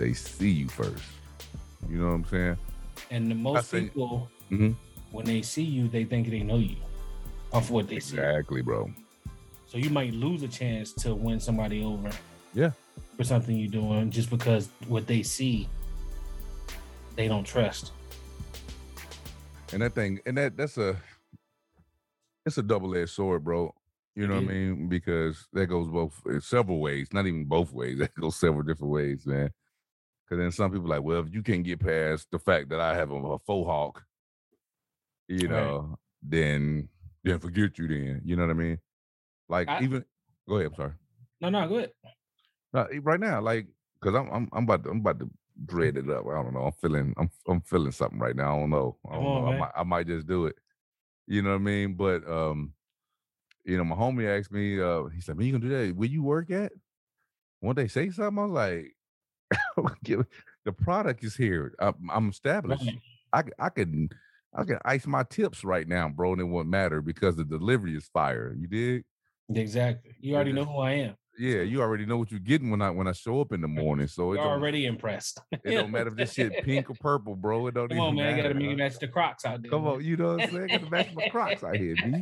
[0.00, 1.04] they see you first.
[1.88, 2.56] You know what I'm saying?
[3.10, 4.74] And the most say- people, Mhm.
[5.12, 6.76] when they see you, they think they know you
[7.52, 8.16] off what they see.
[8.16, 8.90] Exactly, bro.
[9.66, 12.10] So you might lose a chance to win somebody over.
[12.54, 12.72] Yeah.
[13.16, 15.68] For something you're doing just because what they see,
[17.14, 17.92] they don't trust.
[19.72, 20.96] And that thing, and that that's a
[22.46, 23.74] it's a double-edged sword, bro.
[24.16, 24.88] You know what I mean?
[24.88, 27.98] Because that goes both several ways, not even both ways.
[27.98, 29.50] That goes several different ways, man.
[30.30, 32.94] Because then some people like, well, if you can't get past the fact that I
[32.94, 34.04] have a, a faux hawk,
[35.28, 35.48] you Right.
[35.48, 36.88] know, then
[37.24, 37.88] then forget you.
[37.88, 38.78] Then you know what I mean?
[39.48, 40.04] Like I- even
[40.48, 40.68] go ahead.
[40.68, 40.92] I'm sorry.
[41.40, 41.92] No, no, good.
[42.72, 43.66] No, e- right now, like,
[44.00, 45.30] cause I'm I'm I'm about to, I'm about to
[45.66, 46.26] dread it up.
[46.26, 46.66] I don't know.
[46.66, 48.56] I'm feeling I'm I'm feeling something right now.
[48.56, 48.98] I don't know.
[49.10, 49.48] I don't on, know.
[49.48, 50.56] I might I might just do it.
[51.26, 51.94] You know what I mean?
[51.94, 52.74] But um,
[53.64, 54.80] you know, my homie asked me.
[54.80, 55.96] Uh, he said, "Man, you gonna do that?
[55.96, 56.72] Where you work at?"
[57.60, 58.94] When they say something, I was like, "Give-
[60.04, 61.74] "The product is here.
[61.78, 62.84] I'm, I'm established.
[63.32, 63.50] Right.
[63.58, 64.08] I I can
[64.54, 67.96] I can ice my tips right now, bro, and it won't matter because the delivery
[67.96, 68.54] is fire.
[68.58, 69.04] You dig?
[69.54, 70.12] Exactly.
[70.20, 71.14] You already know who I am.
[71.38, 73.68] Yeah, you already know what you're getting when I when I show up in the
[73.82, 74.06] morning.
[74.08, 75.40] So You're already impressed.
[75.52, 77.66] it don't matter if this shit pink or purple, bro.
[77.68, 78.36] It don't Come even on, man.
[78.36, 78.42] matter.
[78.48, 79.70] Gotta make match the Crocs out there.
[79.70, 79.92] Come man.
[79.94, 80.66] on, you know what I'm saying?
[80.68, 82.20] Got to match my Crocs out here, B.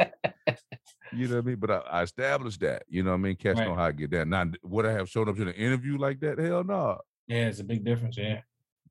[1.12, 1.56] You know what I mean?
[1.56, 2.82] But I, I established that.
[2.88, 3.36] You know what I mean?
[3.36, 3.78] Cats know Right.
[3.78, 4.28] how to get that.
[4.28, 6.38] Now, would I have showed up to the interview like that?
[6.38, 6.98] Hell no.
[7.28, 8.16] Yeah, it's a big difference.
[8.16, 8.40] Yeah.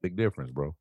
[0.01, 0.75] Big difference, bro.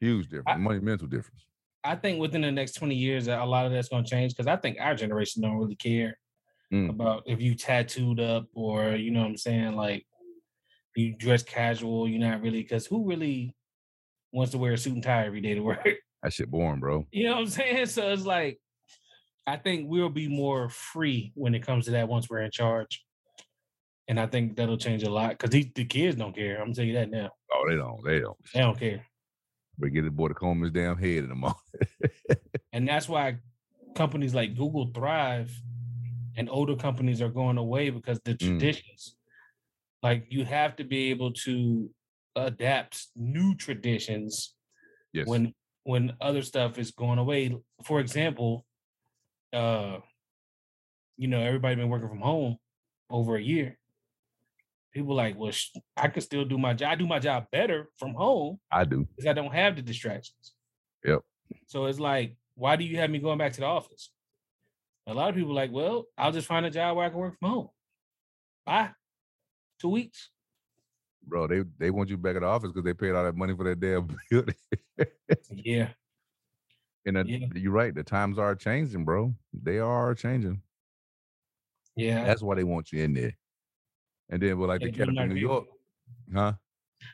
[0.00, 0.60] Huge difference.
[0.60, 1.44] Money mental difference.
[1.84, 4.46] I think within the next 20 years, a lot of that's going to change because
[4.46, 6.16] I think our generation don't really care
[6.72, 6.88] Mm.
[6.88, 9.74] about if you tattooed up or, you know what I'm saying?
[9.74, 10.06] Like,
[10.94, 13.56] you dress casual, you're not really, because who really
[14.30, 15.84] wants to wear a suit and tie every day to work?
[16.22, 17.08] That shit boring, bro.
[17.10, 17.86] You know what I'm saying?
[17.86, 18.60] So it's like,
[19.48, 23.04] I think we'll be more free when it comes to that once we're in charge.
[24.10, 26.56] And I think that'll change a lot because the kids don't care.
[26.56, 27.30] I'm gonna tell you that now.
[27.54, 28.04] Oh, they don't.
[28.04, 28.36] They don't.
[28.52, 29.06] They don't care.
[29.78, 31.56] But get the boy to comb his damn head in the morning.
[32.72, 33.38] And that's why
[33.96, 35.52] companies like Google thrive
[36.36, 38.38] and older companies are going away because the Mm.
[38.38, 39.16] traditions,
[40.02, 41.90] like you have to be able to
[42.36, 44.54] adapt new traditions
[45.12, 45.26] yes.
[45.26, 47.56] when when other stuff is going away.
[47.84, 48.66] For example,
[49.52, 49.98] uh,
[51.16, 52.56] you know, everybody been working from home
[53.08, 53.78] over a year.
[54.92, 56.90] People like, well, sh- I can still do my job.
[56.92, 59.06] I do my job better from home I do.
[59.14, 60.54] because I don't have the distractions.
[61.04, 61.20] Yep.
[61.66, 64.10] So it's like, why do you have me going back to the office?
[65.06, 67.38] A lot of people like, well, I'll just find a job where I can work
[67.38, 67.68] from home.
[68.66, 68.90] Bye.
[69.80, 70.30] Two weeks.
[71.26, 73.54] Bro, they they want you back at the office because they paid all that money
[73.56, 74.54] for that damn building.
[75.52, 75.88] yeah.
[77.06, 77.46] And the, Yeah.
[77.54, 77.94] you're right.
[77.94, 79.34] The times are changing, bro.
[79.52, 80.62] They are changing.
[81.96, 82.24] Yeah.
[82.24, 83.32] That's why they want you in there.
[84.30, 85.34] And then, well, like They the cat New.
[85.34, 85.66] York,
[86.34, 86.54] huh?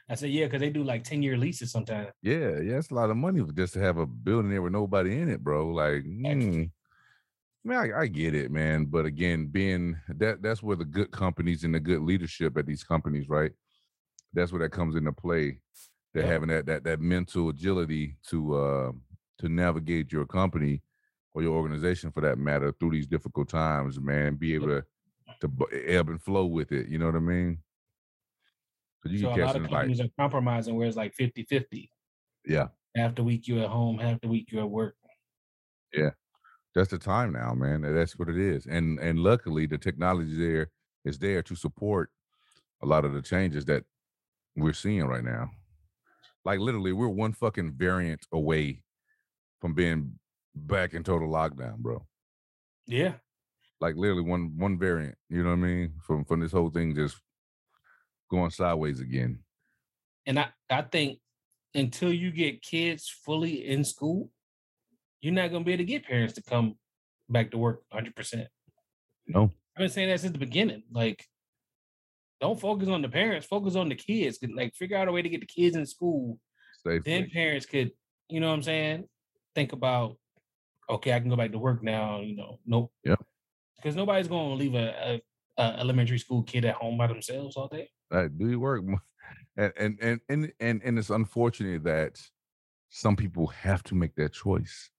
[0.08, 2.10] I said, yeah, because they do like 10 year leases sometimes.
[2.22, 5.20] Yeah, yeah, it's a lot of money just to have a building there with nobody
[5.20, 5.68] in it, bro.
[5.68, 6.70] Like, mm,
[7.64, 8.86] man, I, I get it, man.
[8.86, 12.84] But again, being that that's where the good companies and the good leadership at these
[12.84, 13.52] companies, right?
[14.32, 15.60] That's where that comes into play.
[16.14, 16.32] They're Yeah.
[16.32, 18.92] having that that that mental agility to uh
[19.38, 20.82] to navigate your company
[21.34, 24.36] or your organization for that matter through these difficult times, man.
[24.36, 24.84] Be able to
[25.40, 25.50] to
[25.86, 26.88] ebb and flow with it.
[26.88, 27.62] You know what I mean?
[29.04, 31.14] So you So a can lot of it like, companies are compromising where it's like
[31.14, 31.90] 50 50.
[32.46, 32.68] yeah.
[32.96, 34.96] Half the week you're at home, half the week you're at work.
[35.92, 36.10] Yeah.
[36.74, 37.82] That's the time now, man.
[37.82, 38.66] That's what it is.
[38.66, 40.70] And and luckily the technology there
[41.04, 42.10] is there to support
[42.82, 43.84] a lot of the changes that
[44.56, 45.50] we're seeing right now.
[46.44, 48.84] Like literally, we're one fucking variant away
[49.60, 50.18] from being
[50.54, 52.06] back in total lockdown, bro.
[52.86, 53.14] Yeah.
[53.80, 55.92] Like literally one one variant, you know what I mean?
[56.02, 57.16] From from this whole thing just
[58.30, 59.40] going sideways again.
[60.26, 61.18] And I, I think
[61.74, 64.30] until you get kids fully in school,
[65.20, 66.74] you're not going to be able to get parents to come
[67.28, 68.46] back to work 100%.
[69.28, 69.52] No.
[69.76, 70.82] I've been saying that since the beginning.
[70.90, 71.24] Like,
[72.40, 74.38] don't focus on the parents, focus on the kids.
[74.54, 76.38] Like, figure out a way to get the kids in school.
[76.84, 77.00] Safely.
[77.04, 77.92] Then parents could,
[78.28, 79.04] you know what I'm saying?
[79.54, 80.16] Think about,
[80.88, 82.20] okay, I can go back to work now.
[82.20, 82.92] You know, nope.
[83.04, 83.20] Yep.
[83.76, 85.20] Because nobody's going to leave a,
[85.58, 87.90] a, a elementary school kid at home by themselves all day.
[88.10, 88.84] Like, do your work.
[89.58, 92.20] And and and and and, and it's unfortunate that
[92.90, 94.90] some people have to make that choice.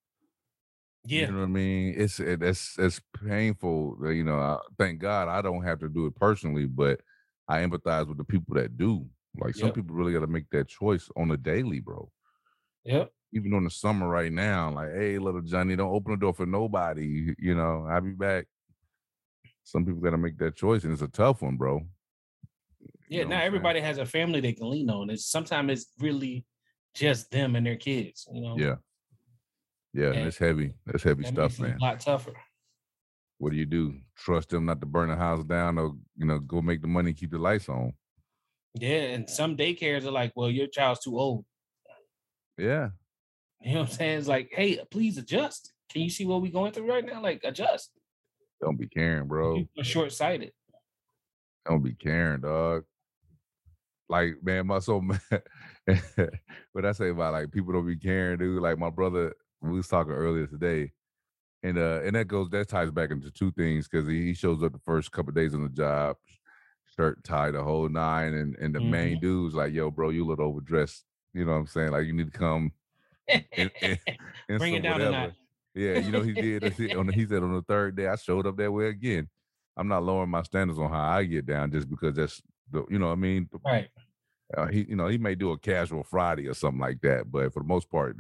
[1.06, 1.28] Yeah.
[1.28, 1.94] You know what I mean?
[1.96, 3.98] It's it, it's it's painful.
[4.02, 7.00] You know, I, thank God I don't have to do it personally, but
[7.48, 9.06] I empathize with the people that do.
[9.40, 9.76] Like some Yep.
[9.76, 12.12] people really got to make that choice on a daily, bro.
[12.84, 13.12] Yep.
[13.34, 16.46] Even on the summer right now, like, hey, little Johnny, don't open the door for
[16.46, 17.34] nobody.
[17.38, 18.48] You know, I'll be back.
[19.68, 21.82] Some people got to make that choice, and it's a tough one, bro.
[23.10, 23.48] Yeah, what now saying?
[23.48, 25.10] everybody has a family they can lean on.
[25.10, 26.46] It's sometimes it's really
[26.96, 28.26] just them and their kids.
[28.32, 28.76] You know, Yeah,
[29.94, 30.74] yeah, and And it's heavy.
[30.86, 31.76] That's heavy that stuff, man.
[31.82, 32.32] a lot tougher.
[33.40, 34.00] What do you do?
[34.16, 37.12] Trust them not to burn the house down, or you know, go make the money,
[37.12, 37.92] keep the lights on.
[38.74, 41.44] Yeah, and some daycares are like, "Well, your child's too old."
[42.58, 42.92] Yeah,
[43.62, 44.20] You know what I'm saying?
[44.20, 45.74] It's like, "Hey, please adjust.
[45.90, 47.22] Can you see what we're going through right now?
[47.22, 47.92] Like, adjust."
[48.62, 49.66] Don't be caring, bro.
[49.82, 50.52] Short sighted.
[51.66, 52.84] Don't be caring, dog.
[54.10, 55.02] Like, man, my so
[56.72, 58.62] what I say about like people don't be caring, dude.
[58.62, 60.92] Like my brother, we was talking earlier today,
[61.64, 64.64] and uh, and that goes that ties back into two things because he, he shows
[64.64, 66.16] up the first couple days on the job,
[66.96, 70.40] shirt tie the whole nine, and and the main dude's like, yo, bro, you look
[70.40, 71.04] overdressed.
[71.34, 71.92] You know what I'm saying?
[71.92, 72.72] Like you need to come
[73.28, 73.98] in, in,
[74.48, 75.28] in Bring it down a whatever.
[75.28, 75.36] notch.
[75.76, 76.64] Yeah, you know he did.
[76.74, 79.30] he- On the, he said on the third day I showed up that way again.
[79.76, 83.00] I'm not lowering my standards on how I get down just because that's the you
[83.00, 83.50] know I mean.
[83.66, 83.90] Right.
[84.58, 87.54] Uh, he you know he may do a casual Friday or something like that, but
[87.54, 88.16] for the most part,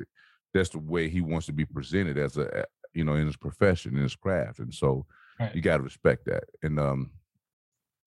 [0.54, 3.96] that's the way he wants to be presented as a you know in his profession
[3.96, 5.06] in his craft, and so
[5.40, 5.54] Right.
[5.56, 6.44] you got to respect that.
[6.64, 7.12] And um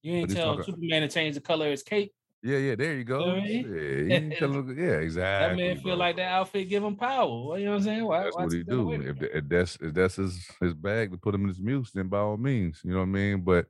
[0.03, 2.13] You ain't tell Superman to change the color of his cape.
[2.43, 3.19] Yeah yeah there you go.
[3.21, 3.65] know what I mean?
[3.75, 5.63] Yeah, you ain't tell That exactly.
[5.63, 7.47] man feel like that outfit give him power.
[7.49, 8.05] Well, you know what I'm saying?
[8.05, 8.93] Why, That's why what he do.
[8.93, 12.09] If, if that's if that's his his bag to put him in his muse, then
[12.09, 13.41] by all means, you know what I mean.
[13.43, 13.67] But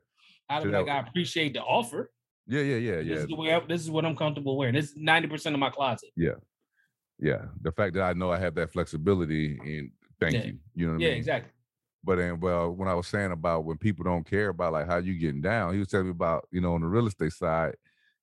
[0.48, 2.10] I'd be to that- like, I appreciate the offer.
[2.46, 4.74] yeah yeah yeah This yeah is the way I, this is what I'm comfortable wearing.
[4.74, 6.10] This is 90% of my closet.
[6.16, 6.32] yeah.
[7.18, 7.42] Yeah.
[7.60, 10.44] The fact that I know I have that flexibility and thank Yeah.
[10.46, 10.58] you.
[10.74, 11.52] You know what I Yeah, exactly.
[12.02, 14.96] But then, well, when I was saying about when people don't care about like how
[14.96, 17.74] you getting down, he was telling me about you know on the real estate side,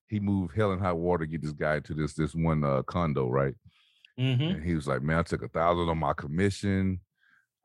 [0.09, 2.83] he moved hell and high water to get this guy to this this one uh,
[2.83, 3.55] condo, right?
[4.17, 7.01] hmm And he was like, man, I took a thousand on my commission.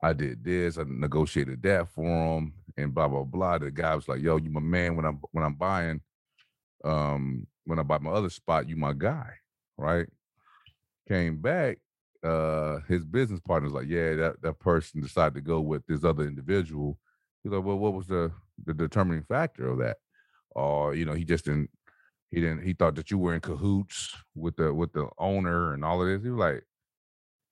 [0.01, 3.57] I did this, I negotiated that for him, and blah blah blah.
[3.59, 6.01] The guy was like, yo, you my man when I'm when I'm buying,
[6.83, 9.31] um, when I buy my other spot, you my guy,
[9.77, 10.07] right?
[11.07, 11.79] Came back,
[12.23, 16.25] uh, his business partner's like, yeah, that that person decided to go with this other
[16.25, 16.97] individual.
[17.43, 18.31] He's like, well, what was the
[18.65, 19.97] the determining factor of that?
[20.51, 21.69] Or you know, he just didn't
[22.33, 25.85] he didn't he thought that you were in cahoots with the with the owner and
[25.85, 26.23] all of this.
[26.23, 26.63] He was like,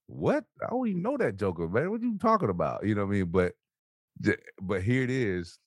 [0.07, 0.45] What?
[0.63, 1.91] I don't even know that joker, man.
[1.91, 2.85] What you talking about?
[2.85, 3.25] You know what I mean?
[3.31, 3.53] But
[4.61, 5.59] but here it is.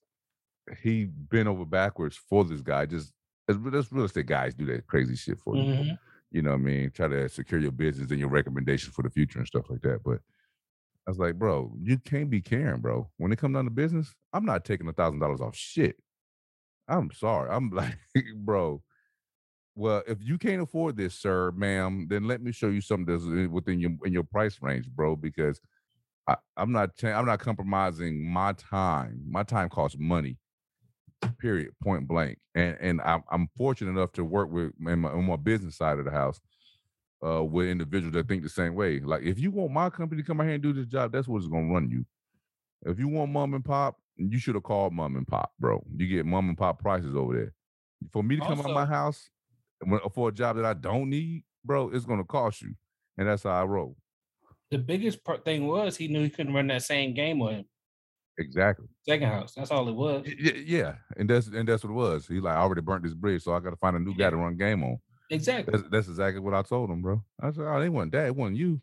[0.81, 2.85] He bent over backwards for this guy.
[2.85, 3.13] Just
[3.49, 5.63] as real estate guys do that crazy shit for you.
[5.63, 5.99] Mhm.
[6.31, 6.91] You know what I mean?
[6.91, 10.03] Try to secure your business and your recommendations for the future and stuff like that.
[10.03, 10.21] But
[11.07, 13.09] I was like, bro, you can't be caring, bro.
[13.17, 15.97] When it comes down to business, I'm not taking a thousand dollars off shit.
[16.87, 17.49] I'm sorry.
[17.51, 17.97] I'm like,
[18.37, 18.83] bro.
[19.75, 23.25] Well, if you can't afford this, sir, ma'am, then let me show you something that's
[23.25, 25.15] uh, within your in your price range, bro.
[25.15, 25.59] Because
[26.27, 29.21] I, I'm not cha- I'm not compromising my time.
[29.29, 30.37] My time costs money.
[31.39, 31.71] Period.
[31.83, 32.37] Point blank.
[32.53, 35.99] And and I'm I'm fortunate enough to work with in my, on my business side
[35.99, 36.39] of the house
[37.25, 38.99] uh, with individuals that think the same way.
[39.01, 41.27] Like, if you want my company to come out here and do this job, that's
[41.27, 42.05] what it's gonna run you.
[42.85, 45.83] If you want mom and pop, you should have called mom and pop, bro.
[45.97, 47.53] You get mom and pop prices over there.
[48.13, 49.29] For me to come out Also- my house
[50.13, 52.75] for a job that I don't need, bro, it's gonna cost you,
[53.17, 53.95] and that's how I roll.
[54.71, 57.65] The biggest part thing was he knew he couldn't run that same game with him.
[58.37, 58.87] Exactly.
[59.07, 59.53] Second house.
[59.55, 60.27] That's all it was.
[60.37, 62.27] Yeah, and that's and that's what it was.
[62.27, 64.29] He like I already burnt this bridge, so I got to find a new guy
[64.29, 64.97] to run game on.
[65.29, 65.71] Exactly.
[65.71, 67.23] That's that's exactly what I told him, bro.
[67.39, 68.27] I said, "Oh, they wasn't that.
[68.27, 68.81] It wasn't you."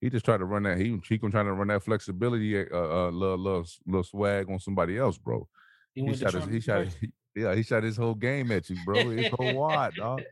[0.00, 0.78] He just tried to run that.
[0.78, 4.58] He he was trying to run that flexibility, uh, uh, little, little, little swag on
[4.60, 5.48] somebody else, bro.
[5.94, 8.76] He He shot his, he shot, he- yeah, he shot his whole game at you,
[8.84, 9.08] bro.
[9.10, 10.22] His whole wad, dog.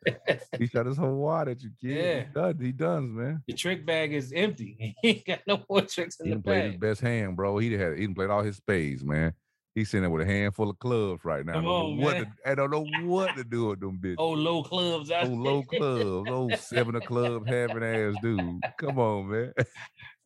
[0.59, 1.91] He shot his whole wad at you, kid.
[1.91, 2.21] Yeah.
[2.21, 3.43] He done, he done, man.
[3.47, 4.97] The trick bag is empty.
[5.03, 7.59] He ain't got no more tricks in He the played his best hand, bro.
[7.59, 9.33] He had, he played all his spades, man.
[9.75, 11.53] He's sitting there with a handful of clubs right now.
[11.53, 14.07] I don't, on, know what to, I don't know what to do with them oh,
[14.07, 14.15] bitches.
[14.19, 18.61] Oh, low clubs Oh, low clubs, oh seven of club having ass dude.
[18.79, 19.53] Come on, man.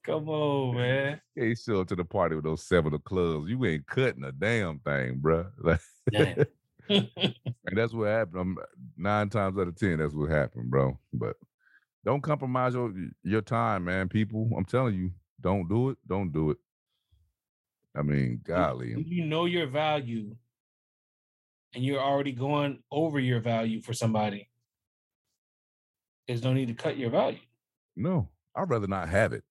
[0.05, 1.21] Come on, man.
[1.35, 3.51] He show up to the party with those seven of clubs.
[3.51, 5.47] You ain't cutting a damn thing, bro.
[5.59, 6.45] Like, Damn.
[7.17, 8.41] and that's what happened.
[8.41, 8.63] I'm, uh,
[8.97, 10.99] nine times out of ten, that's what happened, bro.
[11.13, 11.37] But
[12.05, 14.09] don't compromise your your time, man.
[14.09, 15.11] People, I'm telling you,
[15.41, 15.99] don't do it.
[16.07, 16.57] Don't do it.
[17.97, 20.37] I mean, golly, When you know your value
[21.75, 24.49] and you're already going over your value for somebody,
[26.27, 27.39] there's no need to cut your value.
[27.97, 29.43] no, I'd rather not have it.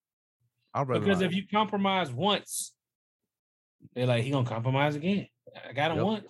[0.73, 1.29] I'd rather Because not.
[1.31, 2.73] if you compromise once,
[3.93, 5.27] they're like, he gonna compromise again.
[5.67, 6.05] I got him Yep.
[6.05, 6.25] once.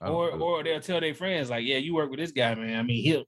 [0.00, 2.78] Or or they'll tell their friends, like, yeah, you work with this guy, man.
[2.78, 3.24] I mean, he'll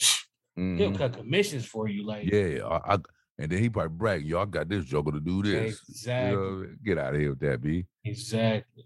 [0.56, 0.96] he'll Mhm.
[0.96, 2.04] cut commissions for you.
[2.06, 2.98] Like, Yeah, I, I,
[3.38, 6.36] and then he probably brag, y'all got this joker to do this." You exactly.
[6.36, 7.86] know, get out of here with that, b.
[8.04, 8.84] Exactly.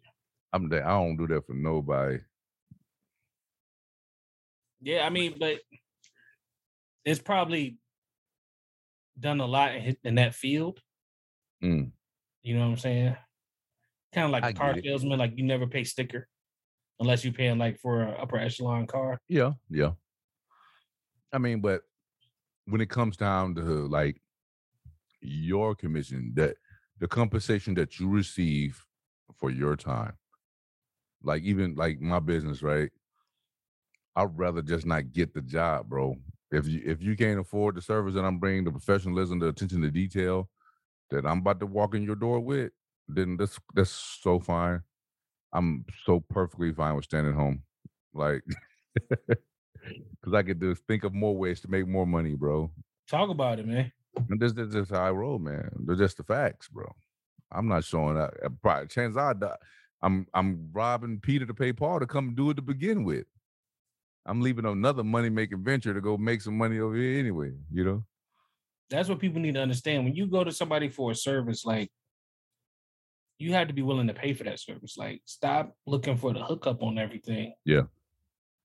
[0.53, 0.85] I'm that.
[0.85, 2.19] I don't do that for nobody.
[4.81, 5.61] Yeah, I mean, but
[7.05, 7.79] it's probably
[9.19, 10.81] done a lot in, in that field.
[11.63, 11.93] Mm.
[12.43, 13.17] You know what I'm saying?
[14.13, 16.29] Kind of like I a car salesman, like you never pay sticker
[17.01, 19.19] unless you're paying like for an upper echelon car.
[19.29, 19.93] Yeah, yeah.
[21.33, 21.83] I mean, but
[22.67, 24.21] when it comes down to like
[25.21, 26.57] your commission, that
[26.99, 28.83] the compensation that you receive
[29.35, 30.15] for your time,
[31.23, 32.91] like even like my business, right?
[34.15, 36.17] I'd rather just not get the job, bro.
[36.51, 39.83] If you if you can't afford the service that I'm bringing, the professionalism, the attention
[39.83, 40.49] to detail
[41.11, 42.73] that I'm about to walk in your door with,
[43.09, 44.83] then that's that's so fine.
[45.53, 47.63] I'm so perfectly fine with staying at home,
[48.13, 48.43] like,
[49.11, 52.71] because I could just think of more ways to make more money, bro.
[53.09, 53.93] Talk about it, man.
[54.31, 55.71] And this, this is how I roll, man.
[55.87, 56.91] They're just the facts, bro.
[57.53, 58.35] I'm not showing up.
[58.63, 59.59] Probably, chances are, that
[60.03, 63.27] I'm I'm robbing Peter to pay Paul to come do it to begin with.
[64.27, 67.53] I'm leaving another money making venture to go make some money over here anyway.
[67.73, 68.05] You know?
[68.91, 70.05] That's what people need to understand.
[70.05, 71.91] When you go to somebody for a service, like
[73.39, 74.97] you have to be willing to pay for that service.
[74.97, 77.55] Like, stop looking for the hookup on everything.
[77.65, 77.83] Yeah.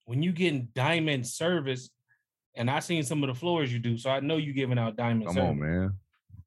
[0.05, 1.89] When you getting diamond service,
[2.55, 4.95] and I seen some of the floors you do, so I know you giving out
[4.97, 5.49] diamond Come service.
[5.49, 5.93] on, man.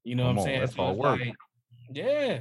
[0.04, 0.60] You know Come what I'm saying?
[0.60, 1.20] that's So it's work.
[1.20, 1.34] like,
[1.92, 2.40] yeah.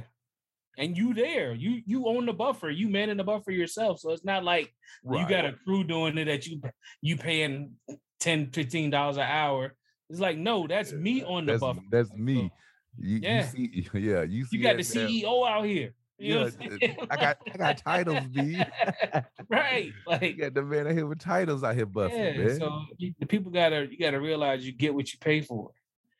[0.76, 1.54] And you there.
[1.54, 2.68] You you own the buffer.
[2.68, 4.00] You man in the buffer yourself.
[4.00, 4.74] So it's not like
[5.08, 6.60] you got a crew doing it that you
[7.00, 7.74] you paying
[8.20, 9.76] 10 15 dollars an hour.
[10.10, 11.80] It's like, no, that's me on the that's, buffer.
[11.92, 12.50] That's me.
[12.98, 13.50] You, Yeah.
[13.56, 14.56] you see, yeah, you see.
[14.58, 15.94] you got the CEO out here.
[16.18, 16.94] You Yeah?
[17.10, 18.56] I got I got titles, B.
[19.48, 19.86] right.
[19.86, 22.58] You Like got the man out here with titles out here busting, yeah, man.
[22.58, 25.70] so you, the people gotta you gotta realize you get what you pay for.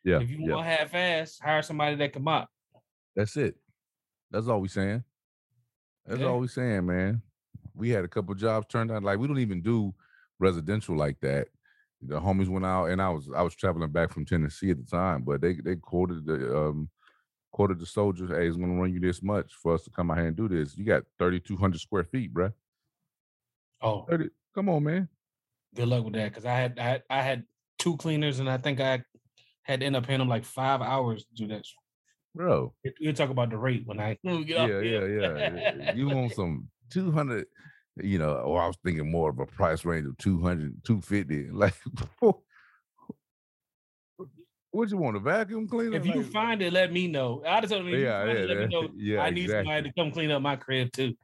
[0.03, 0.55] yeah, if you yeah.
[0.55, 2.49] want half ass, hire somebody that can mop.
[3.15, 3.55] That's it.
[4.33, 5.05] That's all we saying.
[6.07, 6.27] That's Yeah.
[6.27, 7.23] all we saying, man.
[7.77, 9.95] We had a couple jobs turned out like we don't even do
[10.41, 11.49] residential like that.
[12.07, 14.85] The homies went out, and I was I was traveling back from Tennessee at the
[14.85, 16.89] time, but they they quoted the um
[17.51, 20.19] quoted the soldiers, "Hey, it's gonna run you this much for us to come out
[20.19, 20.77] here and do this.
[20.77, 22.53] You got thirty two hundred square feet, bruh.
[23.81, 25.09] Oh, 30, come on, man.
[25.75, 26.33] good luck with that.
[26.33, 27.45] Cause I had I had, I had
[27.79, 29.03] two cleaners and I think I
[29.63, 31.65] had to end up paying them like five hours to do that.
[32.35, 32.73] Bro.
[33.01, 35.95] We'll talk about the rate when I when we off Yeah, yeah, yeah.
[35.95, 37.47] You want some 200,
[38.03, 41.51] you know, or I was thinking more of a price range of 200, 250.
[41.53, 41.75] Like,
[44.71, 45.97] What you want a vacuum cleaner?
[45.97, 47.45] If you Like- find it, let me know.
[47.47, 48.69] I just told him, Yeah, yeah, it, let me yeah.
[48.81, 48.89] know.
[48.97, 49.65] Yeah, I need exactly.
[49.71, 51.15] somebody to come clean up my crib too.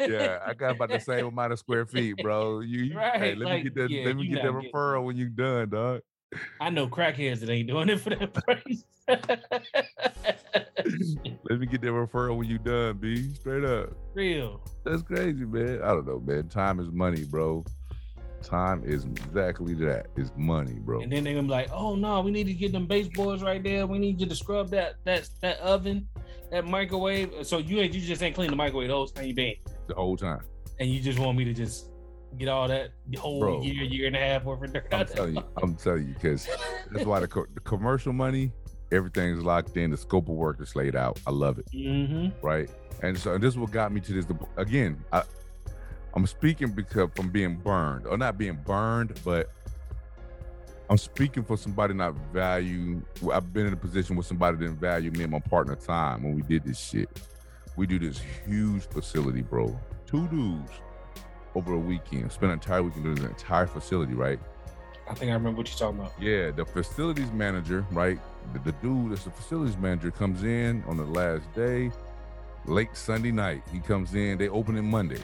[0.00, 2.60] yeah, I got about the same amount of square feet, bro.
[2.60, 3.90] You, you- hey, Right, let like, me get that.
[3.90, 6.00] yeah, let me get that getting referral when you're done, dog.
[6.60, 8.84] I know crackheads that ain't doing it for that price.
[11.50, 13.32] let me get that referral when you done, b.
[13.34, 13.90] Straight up.
[14.14, 14.60] Real.
[14.84, 15.80] That's crazy, man.
[15.82, 16.48] I don't know, man.
[16.48, 17.64] Time is money, bro.
[18.42, 20.06] Time is exactly that.
[20.16, 21.00] It's money, bro.
[21.02, 23.62] And then they're gonna be like, "Oh no, we need to get them baseboards right
[23.62, 23.86] there.
[23.86, 26.08] We need you to scrub that that that oven,
[26.50, 29.34] that microwave." So you ain't you just ain't clean the microwave the whole time you
[29.34, 29.54] been,
[29.88, 30.40] The whole time.
[30.78, 31.90] and you just want me to just
[32.38, 33.62] get all that whole Bro.
[33.62, 35.42] year, year and a half worth of dirt I'm telling you.
[35.62, 36.48] I'm telling you, because
[36.92, 38.52] that's why the, co- the commercial money,
[38.92, 39.90] everything's locked in.
[39.90, 41.20] The scope of work is laid out.
[41.26, 41.66] I love it.
[41.72, 42.44] Mm-hmm.
[42.44, 42.70] right?
[43.02, 44.26] And so and this is what got me to this.
[44.56, 45.22] Again, I,
[46.14, 49.50] I'm speaking because from being burned, or not being burned, but
[50.88, 53.00] I'm speaking for somebody not value.
[53.32, 56.34] I've been in a position where somebody didn't value me and my partner time when
[56.34, 57.08] we did this shit.
[57.76, 59.78] We do this huge facility, bro.
[60.06, 60.72] Two dudes
[61.54, 64.40] over a weekend, spend an entire weekend doing the entire facility, right?
[65.10, 66.12] I think I remember what you're talking about.
[66.20, 68.18] Yeah, the facilities manager, right?
[68.52, 71.90] The, the dude that's the facilities manager comes in on the last day,
[72.64, 73.64] late Sunday night.
[73.72, 75.20] He comes in, they open it Monday.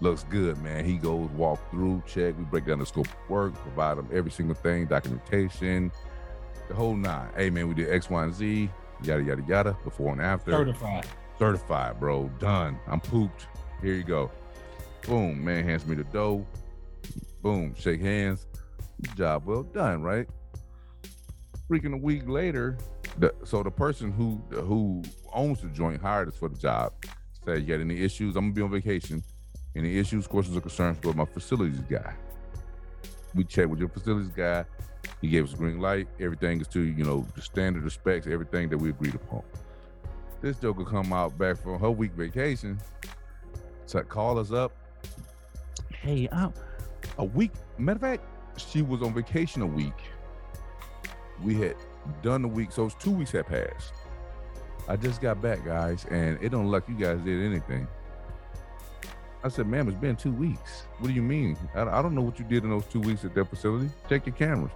[0.00, 0.84] Looks good, man.
[0.84, 2.36] He goes, walk through, check.
[2.36, 5.92] We break down the scope of work, provide them every single thing, documentation,
[6.66, 7.28] the whole nine.
[7.36, 8.68] Hey, man, we did X, Y, and Z,
[9.04, 10.50] yada, yada, yada, before and after.
[10.50, 11.06] Certified.
[11.38, 12.28] Certified, bro.
[12.40, 12.80] Done.
[12.88, 13.46] I'm pooped.
[13.80, 14.28] Here you go.
[15.06, 15.44] Boom.
[15.44, 16.44] Man hands me the dough.
[17.42, 17.76] Boom.
[17.78, 18.46] Shake hands.
[19.16, 20.28] Job well done, right?
[21.70, 22.78] Freaking a week later,
[23.18, 26.92] the, so the person who who owns the joint hired us for the job.
[27.44, 28.36] Said, "You got any issues?
[28.36, 29.22] I'm gonna be on vacation.
[29.76, 30.98] Any issues, questions, or concerns?
[30.98, 32.14] Go to my facilities guy."
[33.34, 34.64] We checked with your facilities guy.
[35.20, 36.08] He gave us a green light.
[36.18, 38.26] Everything is to you know the standard of specs.
[38.26, 39.42] Everything that we agreed upon
[40.40, 42.78] this joker come out back from her week vacation
[43.88, 44.72] to call us up.
[46.00, 46.52] Hey, I'm
[47.18, 47.52] a week.
[47.76, 48.24] Matter of fact,
[48.58, 49.94] she was on vacation a week.
[51.42, 51.76] We had
[52.22, 53.92] done the week, so it's two weeks had passed.
[54.88, 57.86] I just got back, guys, and it don't look like you guys did anything.
[59.44, 60.84] I said, ma'am, it's been two weeks.
[60.98, 61.56] What do you mean?
[61.74, 63.90] I, I don't know what you did in those two weeks at that facility.
[64.08, 64.72] Check your cameras.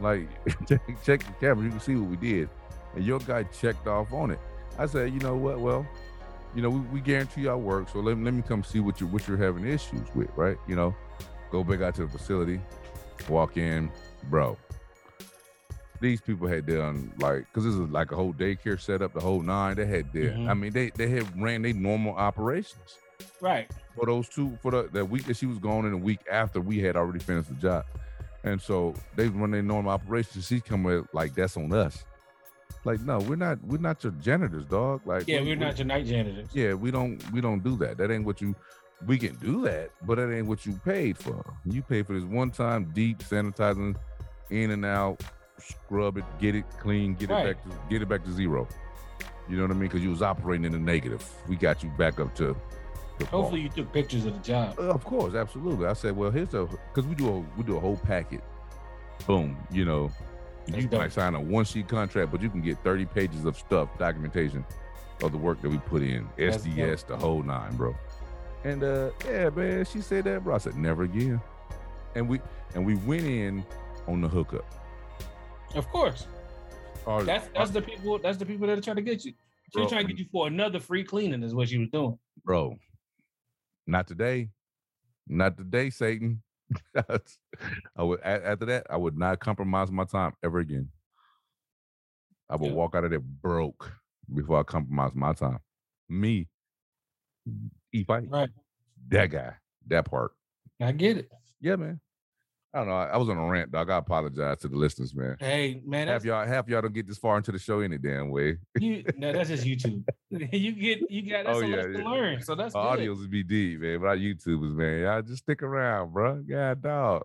[0.00, 0.28] Like,
[0.68, 1.64] check, check your cameras.
[1.64, 2.48] You can see what we did
[2.94, 4.38] and your guy checked off on it.
[4.78, 5.60] I said, you know what?
[5.60, 5.86] Well,
[6.54, 9.06] you know, we, we guarantee our work, so let, let me come see what you
[9.06, 10.56] what you're having issues with, right?
[10.68, 10.94] You know,
[11.54, 12.60] go back out to the facility,
[13.28, 13.88] walk in,
[14.24, 14.56] bro.
[16.00, 19.40] These people had done like, cause this is like a whole daycare setup, the whole
[19.40, 19.76] nine.
[19.76, 20.58] They had their, I Mhm.
[20.60, 22.98] mean, they they had ran their normal operations
[23.40, 23.70] Right.
[23.94, 26.60] for those two for the, the week that she was gone and the week after
[26.60, 27.84] we had already finished the job.
[28.42, 30.48] And so they run their normal operations.
[30.48, 32.04] She's coming with like that's on us.
[32.84, 35.02] Like, no, we're not we're not your janitors, dog.
[35.06, 36.48] Like Yeah, we- we're we- not your night janitors.
[36.52, 37.96] Yeah, we don't we don't do that.
[37.98, 38.56] That ain't what you
[39.06, 41.44] we can do that, but that ain't what you paid for.
[41.64, 43.96] You paid for this one time deep sanitizing
[44.50, 45.22] in and out,
[45.58, 47.46] scrub it, get it clean, get Right.
[47.46, 48.66] it back to get it back to zero.
[49.48, 49.82] You know what I mean?
[49.82, 51.22] Because you was operating in the negative.
[51.48, 53.42] We got you back up to ball.
[53.42, 54.74] Hopefully you took pictures of the job.
[54.78, 55.86] Uh, Of course, absolutely.
[55.86, 58.42] I said, well, here's a because we do a we do a whole packet.
[59.26, 60.10] Boom, you know,
[60.66, 61.00] That's you dope.
[61.00, 64.64] might sign a one sheet contract, but you can get 30 pages of stuff, documentation
[65.22, 67.94] of the work that we put in, That's SDS, the whole nine, bro.
[68.64, 70.54] And uh, yeah, man, she said that, bro.
[70.54, 71.40] I said, never again.
[72.14, 72.40] And we
[72.74, 73.64] and we went in
[74.08, 74.64] on the hookup.
[75.74, 76.26] Of course.
[77.06, 78.18] Our- That's that's the people.
[78.18, 79.32] That's the people that are trying to get you.
[79.74, 81.42] She was trying to get you for another free cleaning.
[81.42, 82.18] Is what she was doing.
[82.44, 82.76] bro.
[83.86, 84.48] Not today,
[85.28, 86.42] not today, Satan.
[86.96, 90.88] I would after that, I would not compromise my time ever again.
[92.48, 92.76] I would Yeah.
[92.76, 93.92] walk out of there broke
[94.32, 95.58] before I compromise my time.
[96.08, 96.48] Me,
[97.94, 98.50] E Fikes Right.
[99.08, 99.54] that guy,
[99.86, 100.32] that part.
[100.80, 101.30] I get it.
[101.60, 102.00] Yeah, man.
[102.74, 102.94] I don't know.
[102.94, 103.88] I, I was on a rant, dog.
[103.88, 105.36] I apologize to the listeners, man.
[105.38, 108.30] Hey man, Half y'all, half y'all don't get this far into the show any damn
[108.30, 108.58] way.
[108.80, 109.04] you.
[109.16, 110.02] No, that's just YouTube.
[110.30, 112.04] you get you got that's Oh, a yeah, yeah.
[112.04, 112.42] learned.
[112.44, 112.80] So that's good.
[112.80, 114.00] Audios would be deep, man.
[114.00, 116.42] But our YouTubers, man, y'all just stick around, bro.
[116.42, 117.22] God, dog.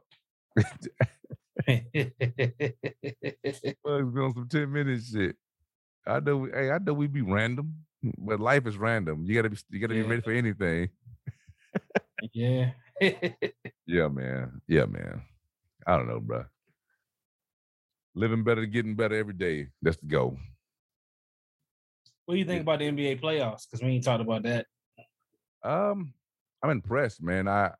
[3.84, 5.36] Bugs be on some 10 minute shit.
[6.06, 7.74] I know hey, I know we be random,
[8.18, 9.26] but life is random.
[9.26, 10.04] You gotta be you gotta Yeah.
[10.04, 10.90] be ready for anything.
[12.34, 12.72] yeah.
[13.86, 14.62] Yeah, man.
[14.68, 15.24] Yeah, man.
[15.88, 16.46] I don't know, bro.
[18.14, 19.70] Living better, getting better every day.
[19.82, 20.38] That's the goal.
[22.26, 23.66] what do you think about the NBA playoffs?
[23.66, 24.68] Because we ain't talked about that.
[25.64, 26.14] Um,
[26.62, 27.48] I'm impressed, man.
[27.48, 27.72] I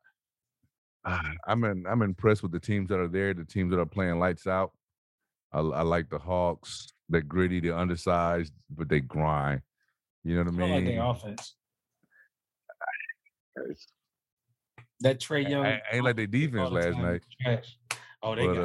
[1.04, 4.18] I'm in, I'm impressed with the teams that are there, the teams that are playing
[4.18, 4.72] lights out.
[5.52, 6.92] I, I like the Hawks.
[7.08, 9.62] They're gritty, they're undersized, but they grind.
[10.24, 10.70] You know what I mean?
[10.74, 11.54] like their offense.
[15.00, 15.64] That Trae Young.
[15.64, 17.22] I, I ain't like their defense the last night.
[17.40, 17.76] Trash.
[18.22, 18.62] Oh, they But got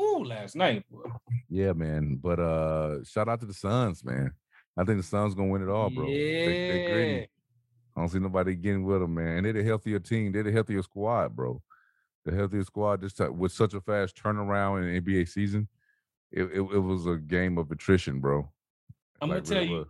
[0.00, 0.84] uh, ooh last night.
[0.90, 1.02] boy.
[1.48, 2.18] yeah, man.
[2.20, 4.32] But uh, shout out to the Suns, man.
[4.76, 6.06] I think the Suns gonna win it all, bro.
[6.06, 7.16] They, they.
[7.20, 7.26] Yeah.
[7.96, 9.36] I don't see nobody getting with them, man.
[9.38, 10.32] And They're the healthier team.
[10.32, 11.62] They're the healthier squad, bro.
[12.26, 13.00] The healthier squad.
[13.00, 15.68] This time, with such a fast turnaround in the NBA season,
[16.32, 18.50] it, it, it was a game of attrition, bro.
[19.22, 19.86] I'm Like, gonna tell really you, was.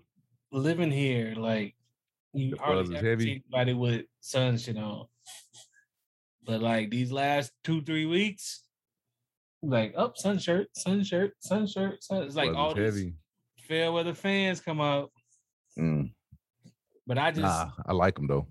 [0.52, 1.74] Living here, like
[2.32, 3.24] you hardly ever heavy.
[3.24, 5.06] see anybody with sun shit on.
[6.44, 8.62] But like these last two, three weeks,
[9.62, 12.22] like up oh, sun shirt, sun shirt, sun shirt, sun.
[12.22, 13.14] It's like all these heavy.
[13.66, 15.10] fair weather fans come out.
[15.78, 16.12] Mm.
[17.06, 18.46] But I just Nah, I like them though.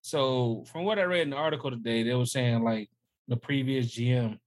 [0.00, 2.90] so from what I read in the article today, they were saying like
[3.28, 4.38] the previous GM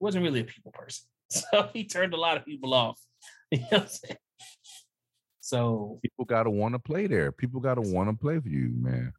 [0.00, 1.06] wasn't really a people person.
[1.30, 3.00] So he turned a lot of people off.
[3.50, 4.18] You know what I'm saying?
[5.44, 7.30] So People gotta want to play there.
[7.30, 9.12] People gotta want to play for you, man.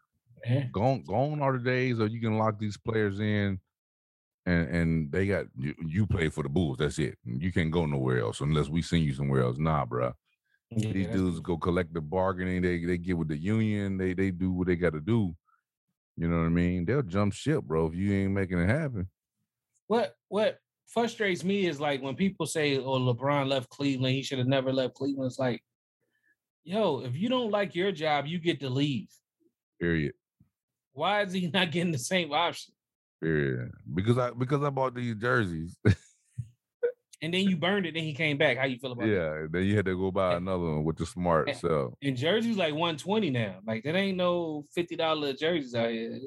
[0.44, 3.60] eh, Gone, gone are the days of you can lock these players in,
[4.48, 6.78] and and they got you, you play for the Bulls.
[6.80, 7.20] That's it.
[7.26, 9.58] You can't go nowhere else unless we send you somewhere else.
[9.60, 10.14] Nah, bruh.
[10.72, 12.64] yeah, These dudes go collect the bargaining.
[12.64, 13.98] They they get with the union.
[13.98, 15.36] They they do what they got to do.
[16.18, 16.86] You know what I mean?
[16.86, 19.10] They'll jump ship, bro, if you ain't making it happen.
[19.86, 20.58] what what
[20.88, 24.16] frustrates me is like when people say, "Oh, LeBron left Cleveland.
[24.16, 25.62] He should have never left Cleveland." It's like,
[26.66, 29.07] yo, if you don't like your job, you get to leave.
[29.80, 30.13] Period.
[30.93, 32.74] Why is he not getting the same option?
[33.24, 33.72] Period.
[33.93, 35.78] Because I because I bought these jerseys.
[37.22, 38.57] And then you burned it, then he came back.
[38.57, 39.11] How you feel about that?
[39.11, 39.47] yeah.
[39.49, 42.57] Then you had to go buy another one with the smart Eh, sell, And jerseys
[42.57, 43.55] like 120 now.
[43.66, 46.20] Like there ain't no $50 jerseys out here.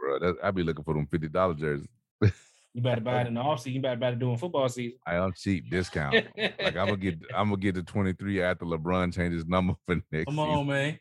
[0.00, 0.18] bro.
[0.18, 1.86] That, I be looking for them fifty dollar jerseys.
[2.74, 3.74] You better buy it in the off season.
[3.74, 4.98] You better buy it during football season.
[5.06, 6.14] I am cheap discount.
[6.36, 10.24] like I'm gonna get I'm gonna get the 23 after LeBron changes number for next
[10.26, 10.38] Come season.
[10.50, 10.98] on, man.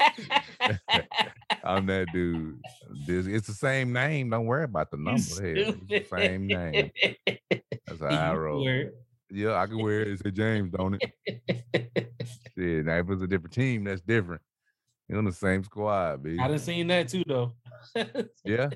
[1.64, 2.60] I'm that dude.
[3.06, 4.30] This it's the same name.
[4.30, 5.20] Don't worry about the number.
[5.20, 6.90] The same name.
[7.86, 8.66] That's how I roll.
[9.30, 10.08] Yeah, I can wear it.
[10.08, 11.12] It's said James, don't it?
[11.72, 12.12] it.
[12.58, 14.42] Shit, now if it's a different team, that's different.
[15.08, 16.38] You're on the same squad, baby.
[16.38, 17.52] I done seen that too, though.
[18.44, 18.68] Yeah.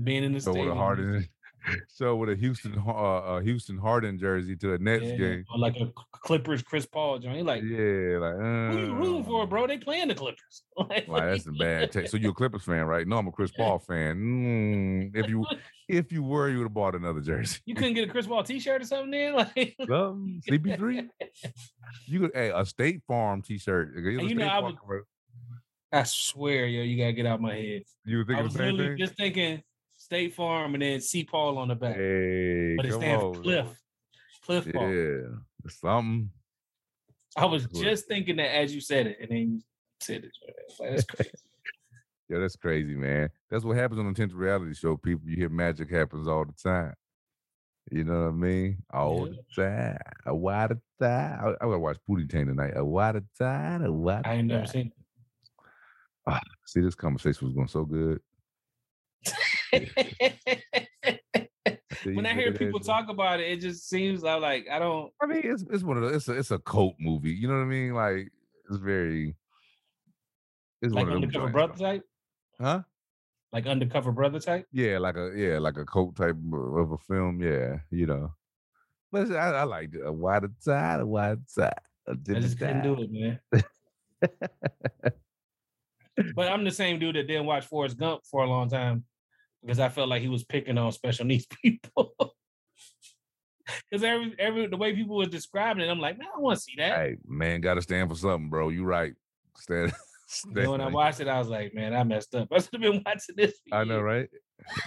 [0.00, 0.76] Being in the So stadium.
[0.76, 1.28] a Harden,
[1.88, 5.44] so with a Houston, uh, uh, Houston Harden jersey to a Nets Yeah, game.
[5.52, 7.46] or like a Clippers Chris Paul joint.
[7.46, 9.66] Like, Yeah, like who you rooting for, uh, bro?
[9.66, 10.62] They playing the Clippers.
[10.76, 12.08] Like, Like that's a bad take.
[12.08, 13.06] So you're a Clippers fan, right?
[13.06, 14.16] No, I'm a Chris Paul fan.
[14.16, 15.44] Mm, if you
[15.88, 17.60] if you were, you would have bought another jersey.
[17.66, 19.34] You couldn't get a Chris Paul T-shirt or something then?
[19.34, 21.08] Like, Um, CP3.
[22.06, 23.94] You could hey, a State Farm T-shirt.
[23.96, 24.76] You know, I would-
[25.90, 27.82] I swear, yo, you gotta get out my head.
[28.04, 28.98] You were I thinking was the same thing?
[28.98, 29.62] just thinking
[30.08, 33.42] State Farm and then C Paul on the back, Hey, but it stands on.
[33.42, 33.66] Cliff.
[34.42, 34.90] Cliff Paul.
[34.90, 35.20] Yeah,
[35.68, 36.30] something.
[37.36, 39.60] I was just thinking that as you said it, and then you
[40.00, 40.32] said it.
[40.80, 41.30] Like, that's crazy.
[42.30, 43.28] Yeah, that's crazy, man.
[43.50, 44.96] That's what happens on the Tinted reality show.
[44.96, 46.94] People, you hear magic happens all the time.
[47.90, 48.78] You know what I mean?
[48.90, 49.98] All the time.
[50.24, 51.38] A wide time.
[51.44, 52.72] I, I gotta watch Pootie Tang tonight.
[52.76, 53.84] A wide time.
[53.84, 54.90] A wide I ain't never seen.
[56.26, 58.20] Ah, see, this conversation was going so good.
[62.04, 65.12] when I hear people talk about it, it just seems like, like I don't.
[65.22, 67.32] I mean, it's it's one of the it's a it's a cult movie.
[67.32, 67.94] You know what I mean?
[67.94, 68.30] Like
[68.68, 69.36] it's very.
[70.80, 72.02] It's Like one of undercover brother type,
[72.60, 72.82] huh?
[73.52, 74.66] like undercover brother type.
[74.72, 77.42] Yeah, like a yeah, like a cult type of a film.
[77.42, 78.32] Yeah, you know.
[79.10, 81.72] But I, I like a wider side, a wide side.
[82.06, 83.40] I just couldn't do it, man.
[86.34, 89.04] but I'm the same dude that didn't watch Forrest Gump for a long time
[89.68, 92.14] because I felt like he was picking on special needs people.
[93.90, 96.62] Because every every the way people were describing it, I'm like, man, I want to
[96.62, 96.96] see that.
[96.96, 98.70] Hey, man, got to stand for something, bro.
[98.70, 99.12] You right.
[99.58, 99.82] Stand.
[99.84, 99.92] And
[100.26, 102.48] stand then when I watched it, I was like, man, I messed up.
[102.52, 103.60] I should have been watching this.
[103.70, 104.28] I know, right?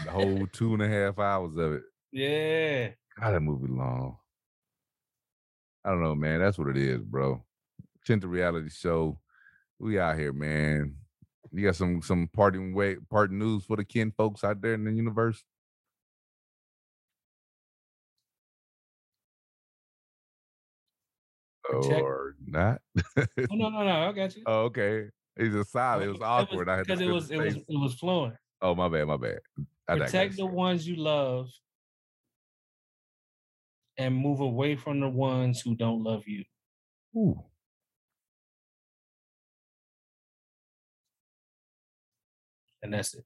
[0.04, 1.84] The whole two and a half hours of it.
[2.12, 2.90] Yeah.
[3.20, 4.18] God, that movie long.
[5.86, 6.40] I don't know, man.
[6.40, 7.44] That's what it is, bro.
[8.06, 9.20] Tinted reality show.
[9.78, 10.96] We out here, man.
[11.52, 14.86] You got some some parting way parting news for the kin folks out there in
[14.86, 15.44] the universe.
[21.74, 22.82] Or not?
[23.18, 24.10] Oh, no, no, no.
[24.10, 24.44] I got you.
[24.46, 25.06] oh, okay.
[25.38, 26.10] He's just silent.
[26.10, 26.70] It was awkward.
[26.70, 28.34] I had to because it was it was it was flowing.
[28.62, 29.40] Oh, my bad, my bad.
[29.88, 31.50] I Protect the ones you love
[33.98, 36.44] and move away from the ones who don't love you.
[37.16, 37.44] Ooh.
[42.84, 43.24] And that's it.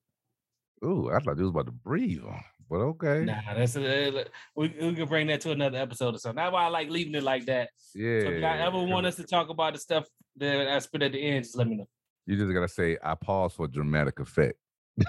[0.84, 2.44] Ooh, I thought you was about to breathe on.
[2.70, 3.26] But okay.
[3.26, 4.26] Nah, that's a,
[4.56, 6.38] we, we can bring that to another episode or something.
[6.38, 7.70] That's why I like leaving it like that.
[7.94, 8.22] Yeah.
[8.22, 10.06] So if y'all ever want us to talk about the stuff
[10.38, 11.88] that I spit at the end, just let me know.
[12.26, 14.58] You just gotta say, I pause for dramatic effect.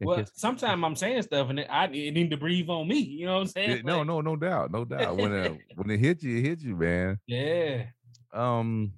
[0.00, 3.00] Well, sometimes I'm saying stuff and it, I it need to breathe on me.
[3.00, 3.82] You know what I'm saying?
[3.84, 5.16] No, no, no doubt, no doubt.
[5.16, 7.18] When it, uh, when it hit you, it hit you, man.
[7.26, 7.86] Yeah.
[8.32, 8.92] Um,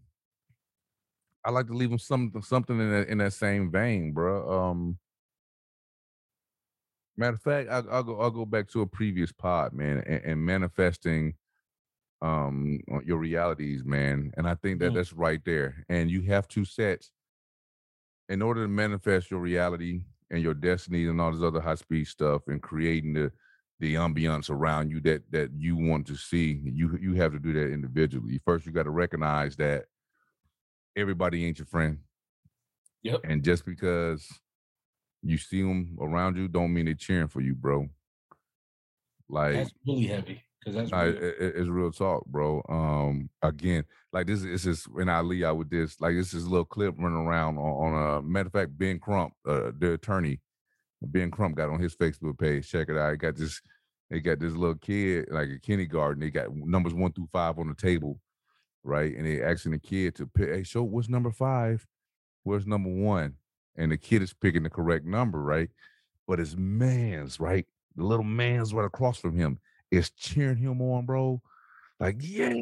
[1.45, 4.51] I like to leave them something, something in that in that same vein, bro.
[4.71, 4.99] Um,
[7.17, 10.25] matter of fact, I, I'll go, I'll go back to a previous pod, man, and,
[10.25, 11.35] and manifesting,
[12.23, 14.33] um, your realities, man.
[14.37, 14.95] And I think that Mm.
[14.95, 15.85] that's right there.
[15.89, 17.09] And you have to set,
[18.29, 22.07] in order to manifest your reality and your destiny and all this other high speed
[22.07, 23.33] stuff, and creating the
[23.81, 27.55] the ambiance around you that that you want to see you you have to do
[27.55, 29.87] that individually first you got to recognize that
[30.97, 31.99] everybody ain't your friend
[33.03, 33.21] Yep.
[33.25, 34.27] and just because
[35.23, 37.89] you see them around you don't mean they're cheering for you bro
[39.29, 41.15] like That's really heavy because that's real.
[41.17, 42.63] it- it- it's real talk, bro.
[42.69, 46.45] Um, again, like this is just when I leave out with this, like this is
[46.45, 49.93] a little clip running around on, on a matter of fact, Ben Crump, uh, the
[49.95, 50.41] attorney,
[51.01, 52.69] Ben Crump got on his Facebook page.
[52.69, 53.13] Check it out.
[53.13, 53.63] He got this,
[54.11, 56.21] they got this little kid, like a kindergarten.
[56.21, 58.21] They got numbers one through five on the table,
[58.83, 59.15] right?
[59.15, 61.87] And they asking the kid to pick, hey, show what's number five?
[62.45, 63.35] Where's number one?
[63.77, 65.71] And the kid is picking the correct number, right?
[66.27, 67.67] But his man's right,
[67.97, 69.59] the little man's right across from him
[69.91, 71.41] is cheering him on, bro.
[71.99, 72.55] Like, yeah,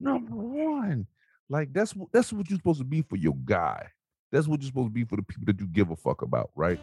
[0.00, 1.06] number one.
[1.48, 3.86] Like that's that's what you're supposed to be for your guy.
[4.32, 6.50] That's what you're supposed to be for the people that you give a fuck about,
[6.56, 6.80] right?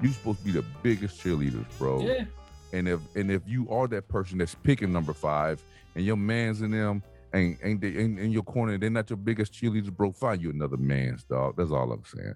[0.00, 2.02] You're supposed to be the biggest cheerleaders, bro.
[2.02, 2.24] yeah.
[2.72, 5.62] And if and if you are that person that's picking number five,
[5.94, 7.02] and your man's in them
[7.34, 10.12] ain't ain't they in, in your corner, they're not your biggest cheerleaders, bro.
[10.12, 11.54] Find you another man's dog.
[11.56, 12.34] That's all I'm saying.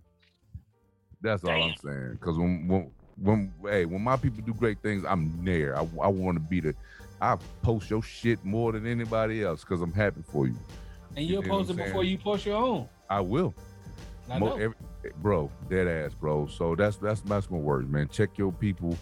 [1.21, 2.19] That's all I'm saying.
[2.21, 5.77] Cause when when when hey when my people do great things, I'm there.
[5.77, 6.75] I, I want to be the.
[7.21, 10.57] I post your shit more than anybody else because I'm happy for you.
[11.15, 12.89] And You you'll know post it before you post your own.
[13.09, 13.55] I will.
[14.31, 16.47] I Mo- every- eh, bro, dead ass, bro.
[16.47, 18.09] So that's that's that's my words, man.
[18.09, 18.97] Check your people,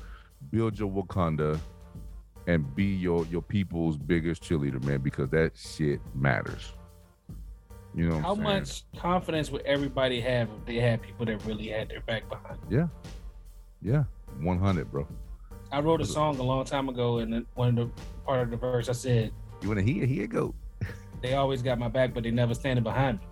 [0.50, 1.58] build your Wakanda,
[2.50, 6.72] and be your your people's biggest cheerleader, man, because that shit matters.
[7.94, 11.88] You know How much confidence would everybody have if they had people that really had
[11.88, 12.58] their back behind?
[12.68, 12.90] them?
[13.82, 14.04] Yeah,
[14.40, 15.06] one hundred, bro.
[15.72, 18.56] I wrote a song a long time ago, and one of the part of the
[18.56, 19.32] verse I said,
[19.62, 20.04] You wanna hear?
[20.06, 20.54] Here it go.
[21.22, 23.26] "They always got my back, but they never standing behind me."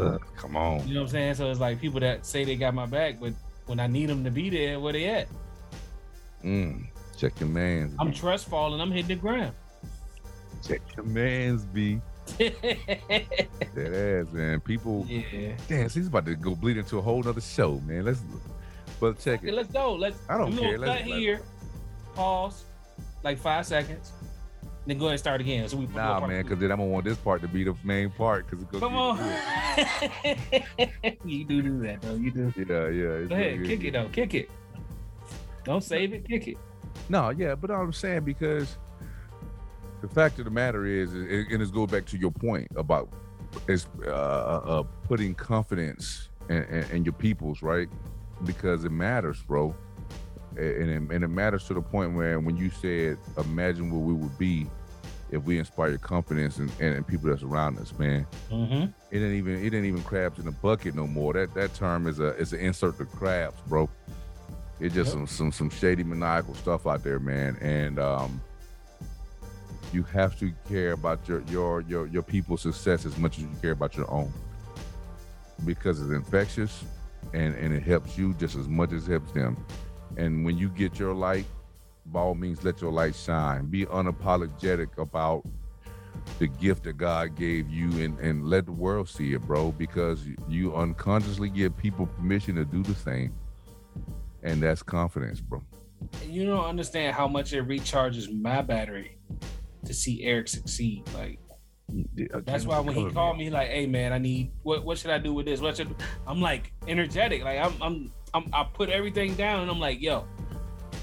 [0.00, 0.86] Ugh, come on.
[0.88, 1.34] You know what I'm saying?
[1.34, 3.32] So it's like people that say they got my back, but
[3.66, 5.28] when I need them to be there, where they at?
[6.44, 7.94] Mm, check your man's.
[7.98, 8.80] I'm trust falling.
[8.80, 9.52] I'm hitting the ground.
[10.66, 12.00] check your man's B.
[12.38, 14.60] that ass, man.
[14.60, 15.52] People, yeah.
[15.68, 18.04] damn, he's about to go bleed into a whole nother show, man.
[18.06, 18.20] Let's,
[19.00, 19.54] but check Okay, it.
[19.54, 19.94] let's go.
[19.94, 20.18] Let's.
[20.28, 20.78] I don't do care.
[20.78, 21.40] Let's- cut let's- here.
[22.14, 22.64] Pause.
[23.22, 24.12] Like five seconds.
[24.86, 25.66] Then go ahead and start again.
[25.68, 28.10] So we Nah, man, because then I'm gonna want this part to be the main
[28.10, 28.46] part.
[28.50, 29.18] Because Come on.
[31.24, 32.14] you do do that though.
[32.14, 32.52] You do.
[32.56, 33.24] Yeah, yeah.
[33.26, 33.86] Go ahead, really kick good.
[33.88, 34.08] it though.
[34.10, 34.50] Kick it.
[35.64, 36.28] Don't save it.
[36.28, 36.58] Kick it.
[37.08, 38.78] No, yeah, but I'm saying because
[40.00, 43.08] the fact of the matter is, and it goes back to your point about
[43.68, 47.88] is uh, uh, putting confidence in, in, in your peoples, right?
[48.44, 49.74] Because it matters, bro,
[50.56, 54.12] and it, and it matters to the point where when you said, "Imagine what we
[54.12, 54.66] would be
[55.30, 58.26] if we inspire confidence in, in, in people that's around us," man.
[58.50, 58.84] Mm-hmm.
[59.10, 61.32] It ain't even it ain't even crabs in a bucket no more.
[61.32, 63.88] That that term is a is an insert to crabs, bro.
[64.80, 65.14] It's just Yep.
[65.14, 67.56] some some some shady maniacal stuff out there, man.
[67.60, 68.40] And um
[69.92, 73.50] you have to care about your your your your people's success as much as you
[73.62, 74.32] care about your own.
[75.64, 76.84] Because it's infectious
[77.32, 79.56] and and it helps you just as much as it helps them.
[80.16, 81.46] And when you get your light,
[82.06, 83.66] by all means let your light shine.
[83.66, 85.44] Be unapologetic about
[86.38, 90.24] the gift that God gave you and, and let the world see it, bro, because
[90.48, 93.34] you unconsciously give people permission to do the same.
[94.44, 95.62] And that's confidence, bro.
[96.28, 99.18] You don't understand how much it recharges my battery
[99.86, 101.02] to see Eric succeed.
[101.14, 101.38] Like
[102.44, 104.84] that's why when he called me, like, "Hey man, I need what?
[104.84, 105.60] What should I do with this?
[105.60, 105.94] What should?"
[106.26, 107.42] I'm like energetic.
[107.42, 110.26] Like I'm, I'm, I'm I put everything down, and I'm like, "Yo,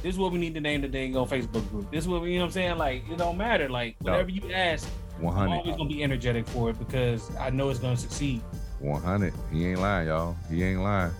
[0.04, 1.92] this is what we need to name the dang on Facebook group.
[1.92, 2.78] This is what we, you know what I'm saying?
[2.78, 3.70] Like it don't matter.
[3.70, 4.12] Like No.
[4.12, 4.88] whatever you ask,
[5.20, 8.42] I'm always gonna be energetic for it because I know it's gonna succeed.
[8.80, 9.34] 100.
[9.52, 10.36] He ain't lying, y'all.
[10.50, 11.12] He ain't lying.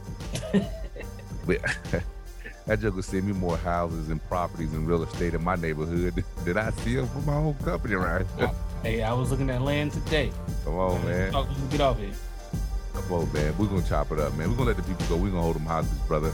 [2.66, 6.58] that joker sent me more houses and properties and real estate in my neighborhood than
[6.58, 8.26] I steal from my own company, right?
[8.84, 10.32] Hey, I was looking at land today.
[10.66, 11.32] Come on, man.
[11.70, 12.10] Get off here.
[12.94, 13.56] before, man.
[13.58, 14.50] We're gonna chop it up, man.
[14.50, 15.18] We're gonna let the people go.
[15.18, 16.32] We're gonna hold them hostage, brother.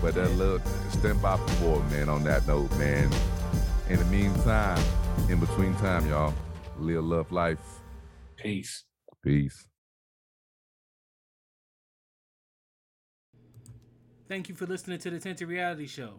[0.00, 0.60] But uh, that little
[0.90, 2.08] stand by for more, man.
[2.08, 3.10] On that note, man.
[3.90, 4.82] In the meantime,
[5.28, 6.32] in between time, y'all,
[6.78, 7.58] live, love, life.
[8.36, 8.84] Peace.
[9.22, 9.66] Peace.
[14.30, 16.12] Thank you for listening to the Tinted Reality Show.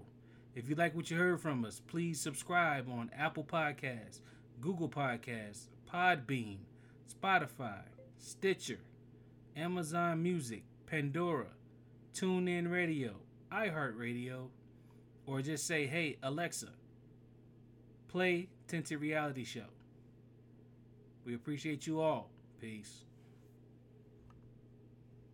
[0.54, 4.20] If you like what you heard from us, please subscribe on Apple Podcasts,
[4.60, 6.58] Google Podcasts, Podbean,
[7.10, 7.84] Spotify,
[8.18, 8.80] Stitcher,
[9.56, 11.52] Amazon Music, Pandora,
[12.14, 13.14] TuneIn Radio,
[13.50, 14.50] iHeartRadio,
[15.26, 16.68] or just say, hey, Alexa,
[18.10, 19.70] play Tinted Reality Show.
[21.24, 22.30] We appreciate you all.
[22.60, 23.06] Peace.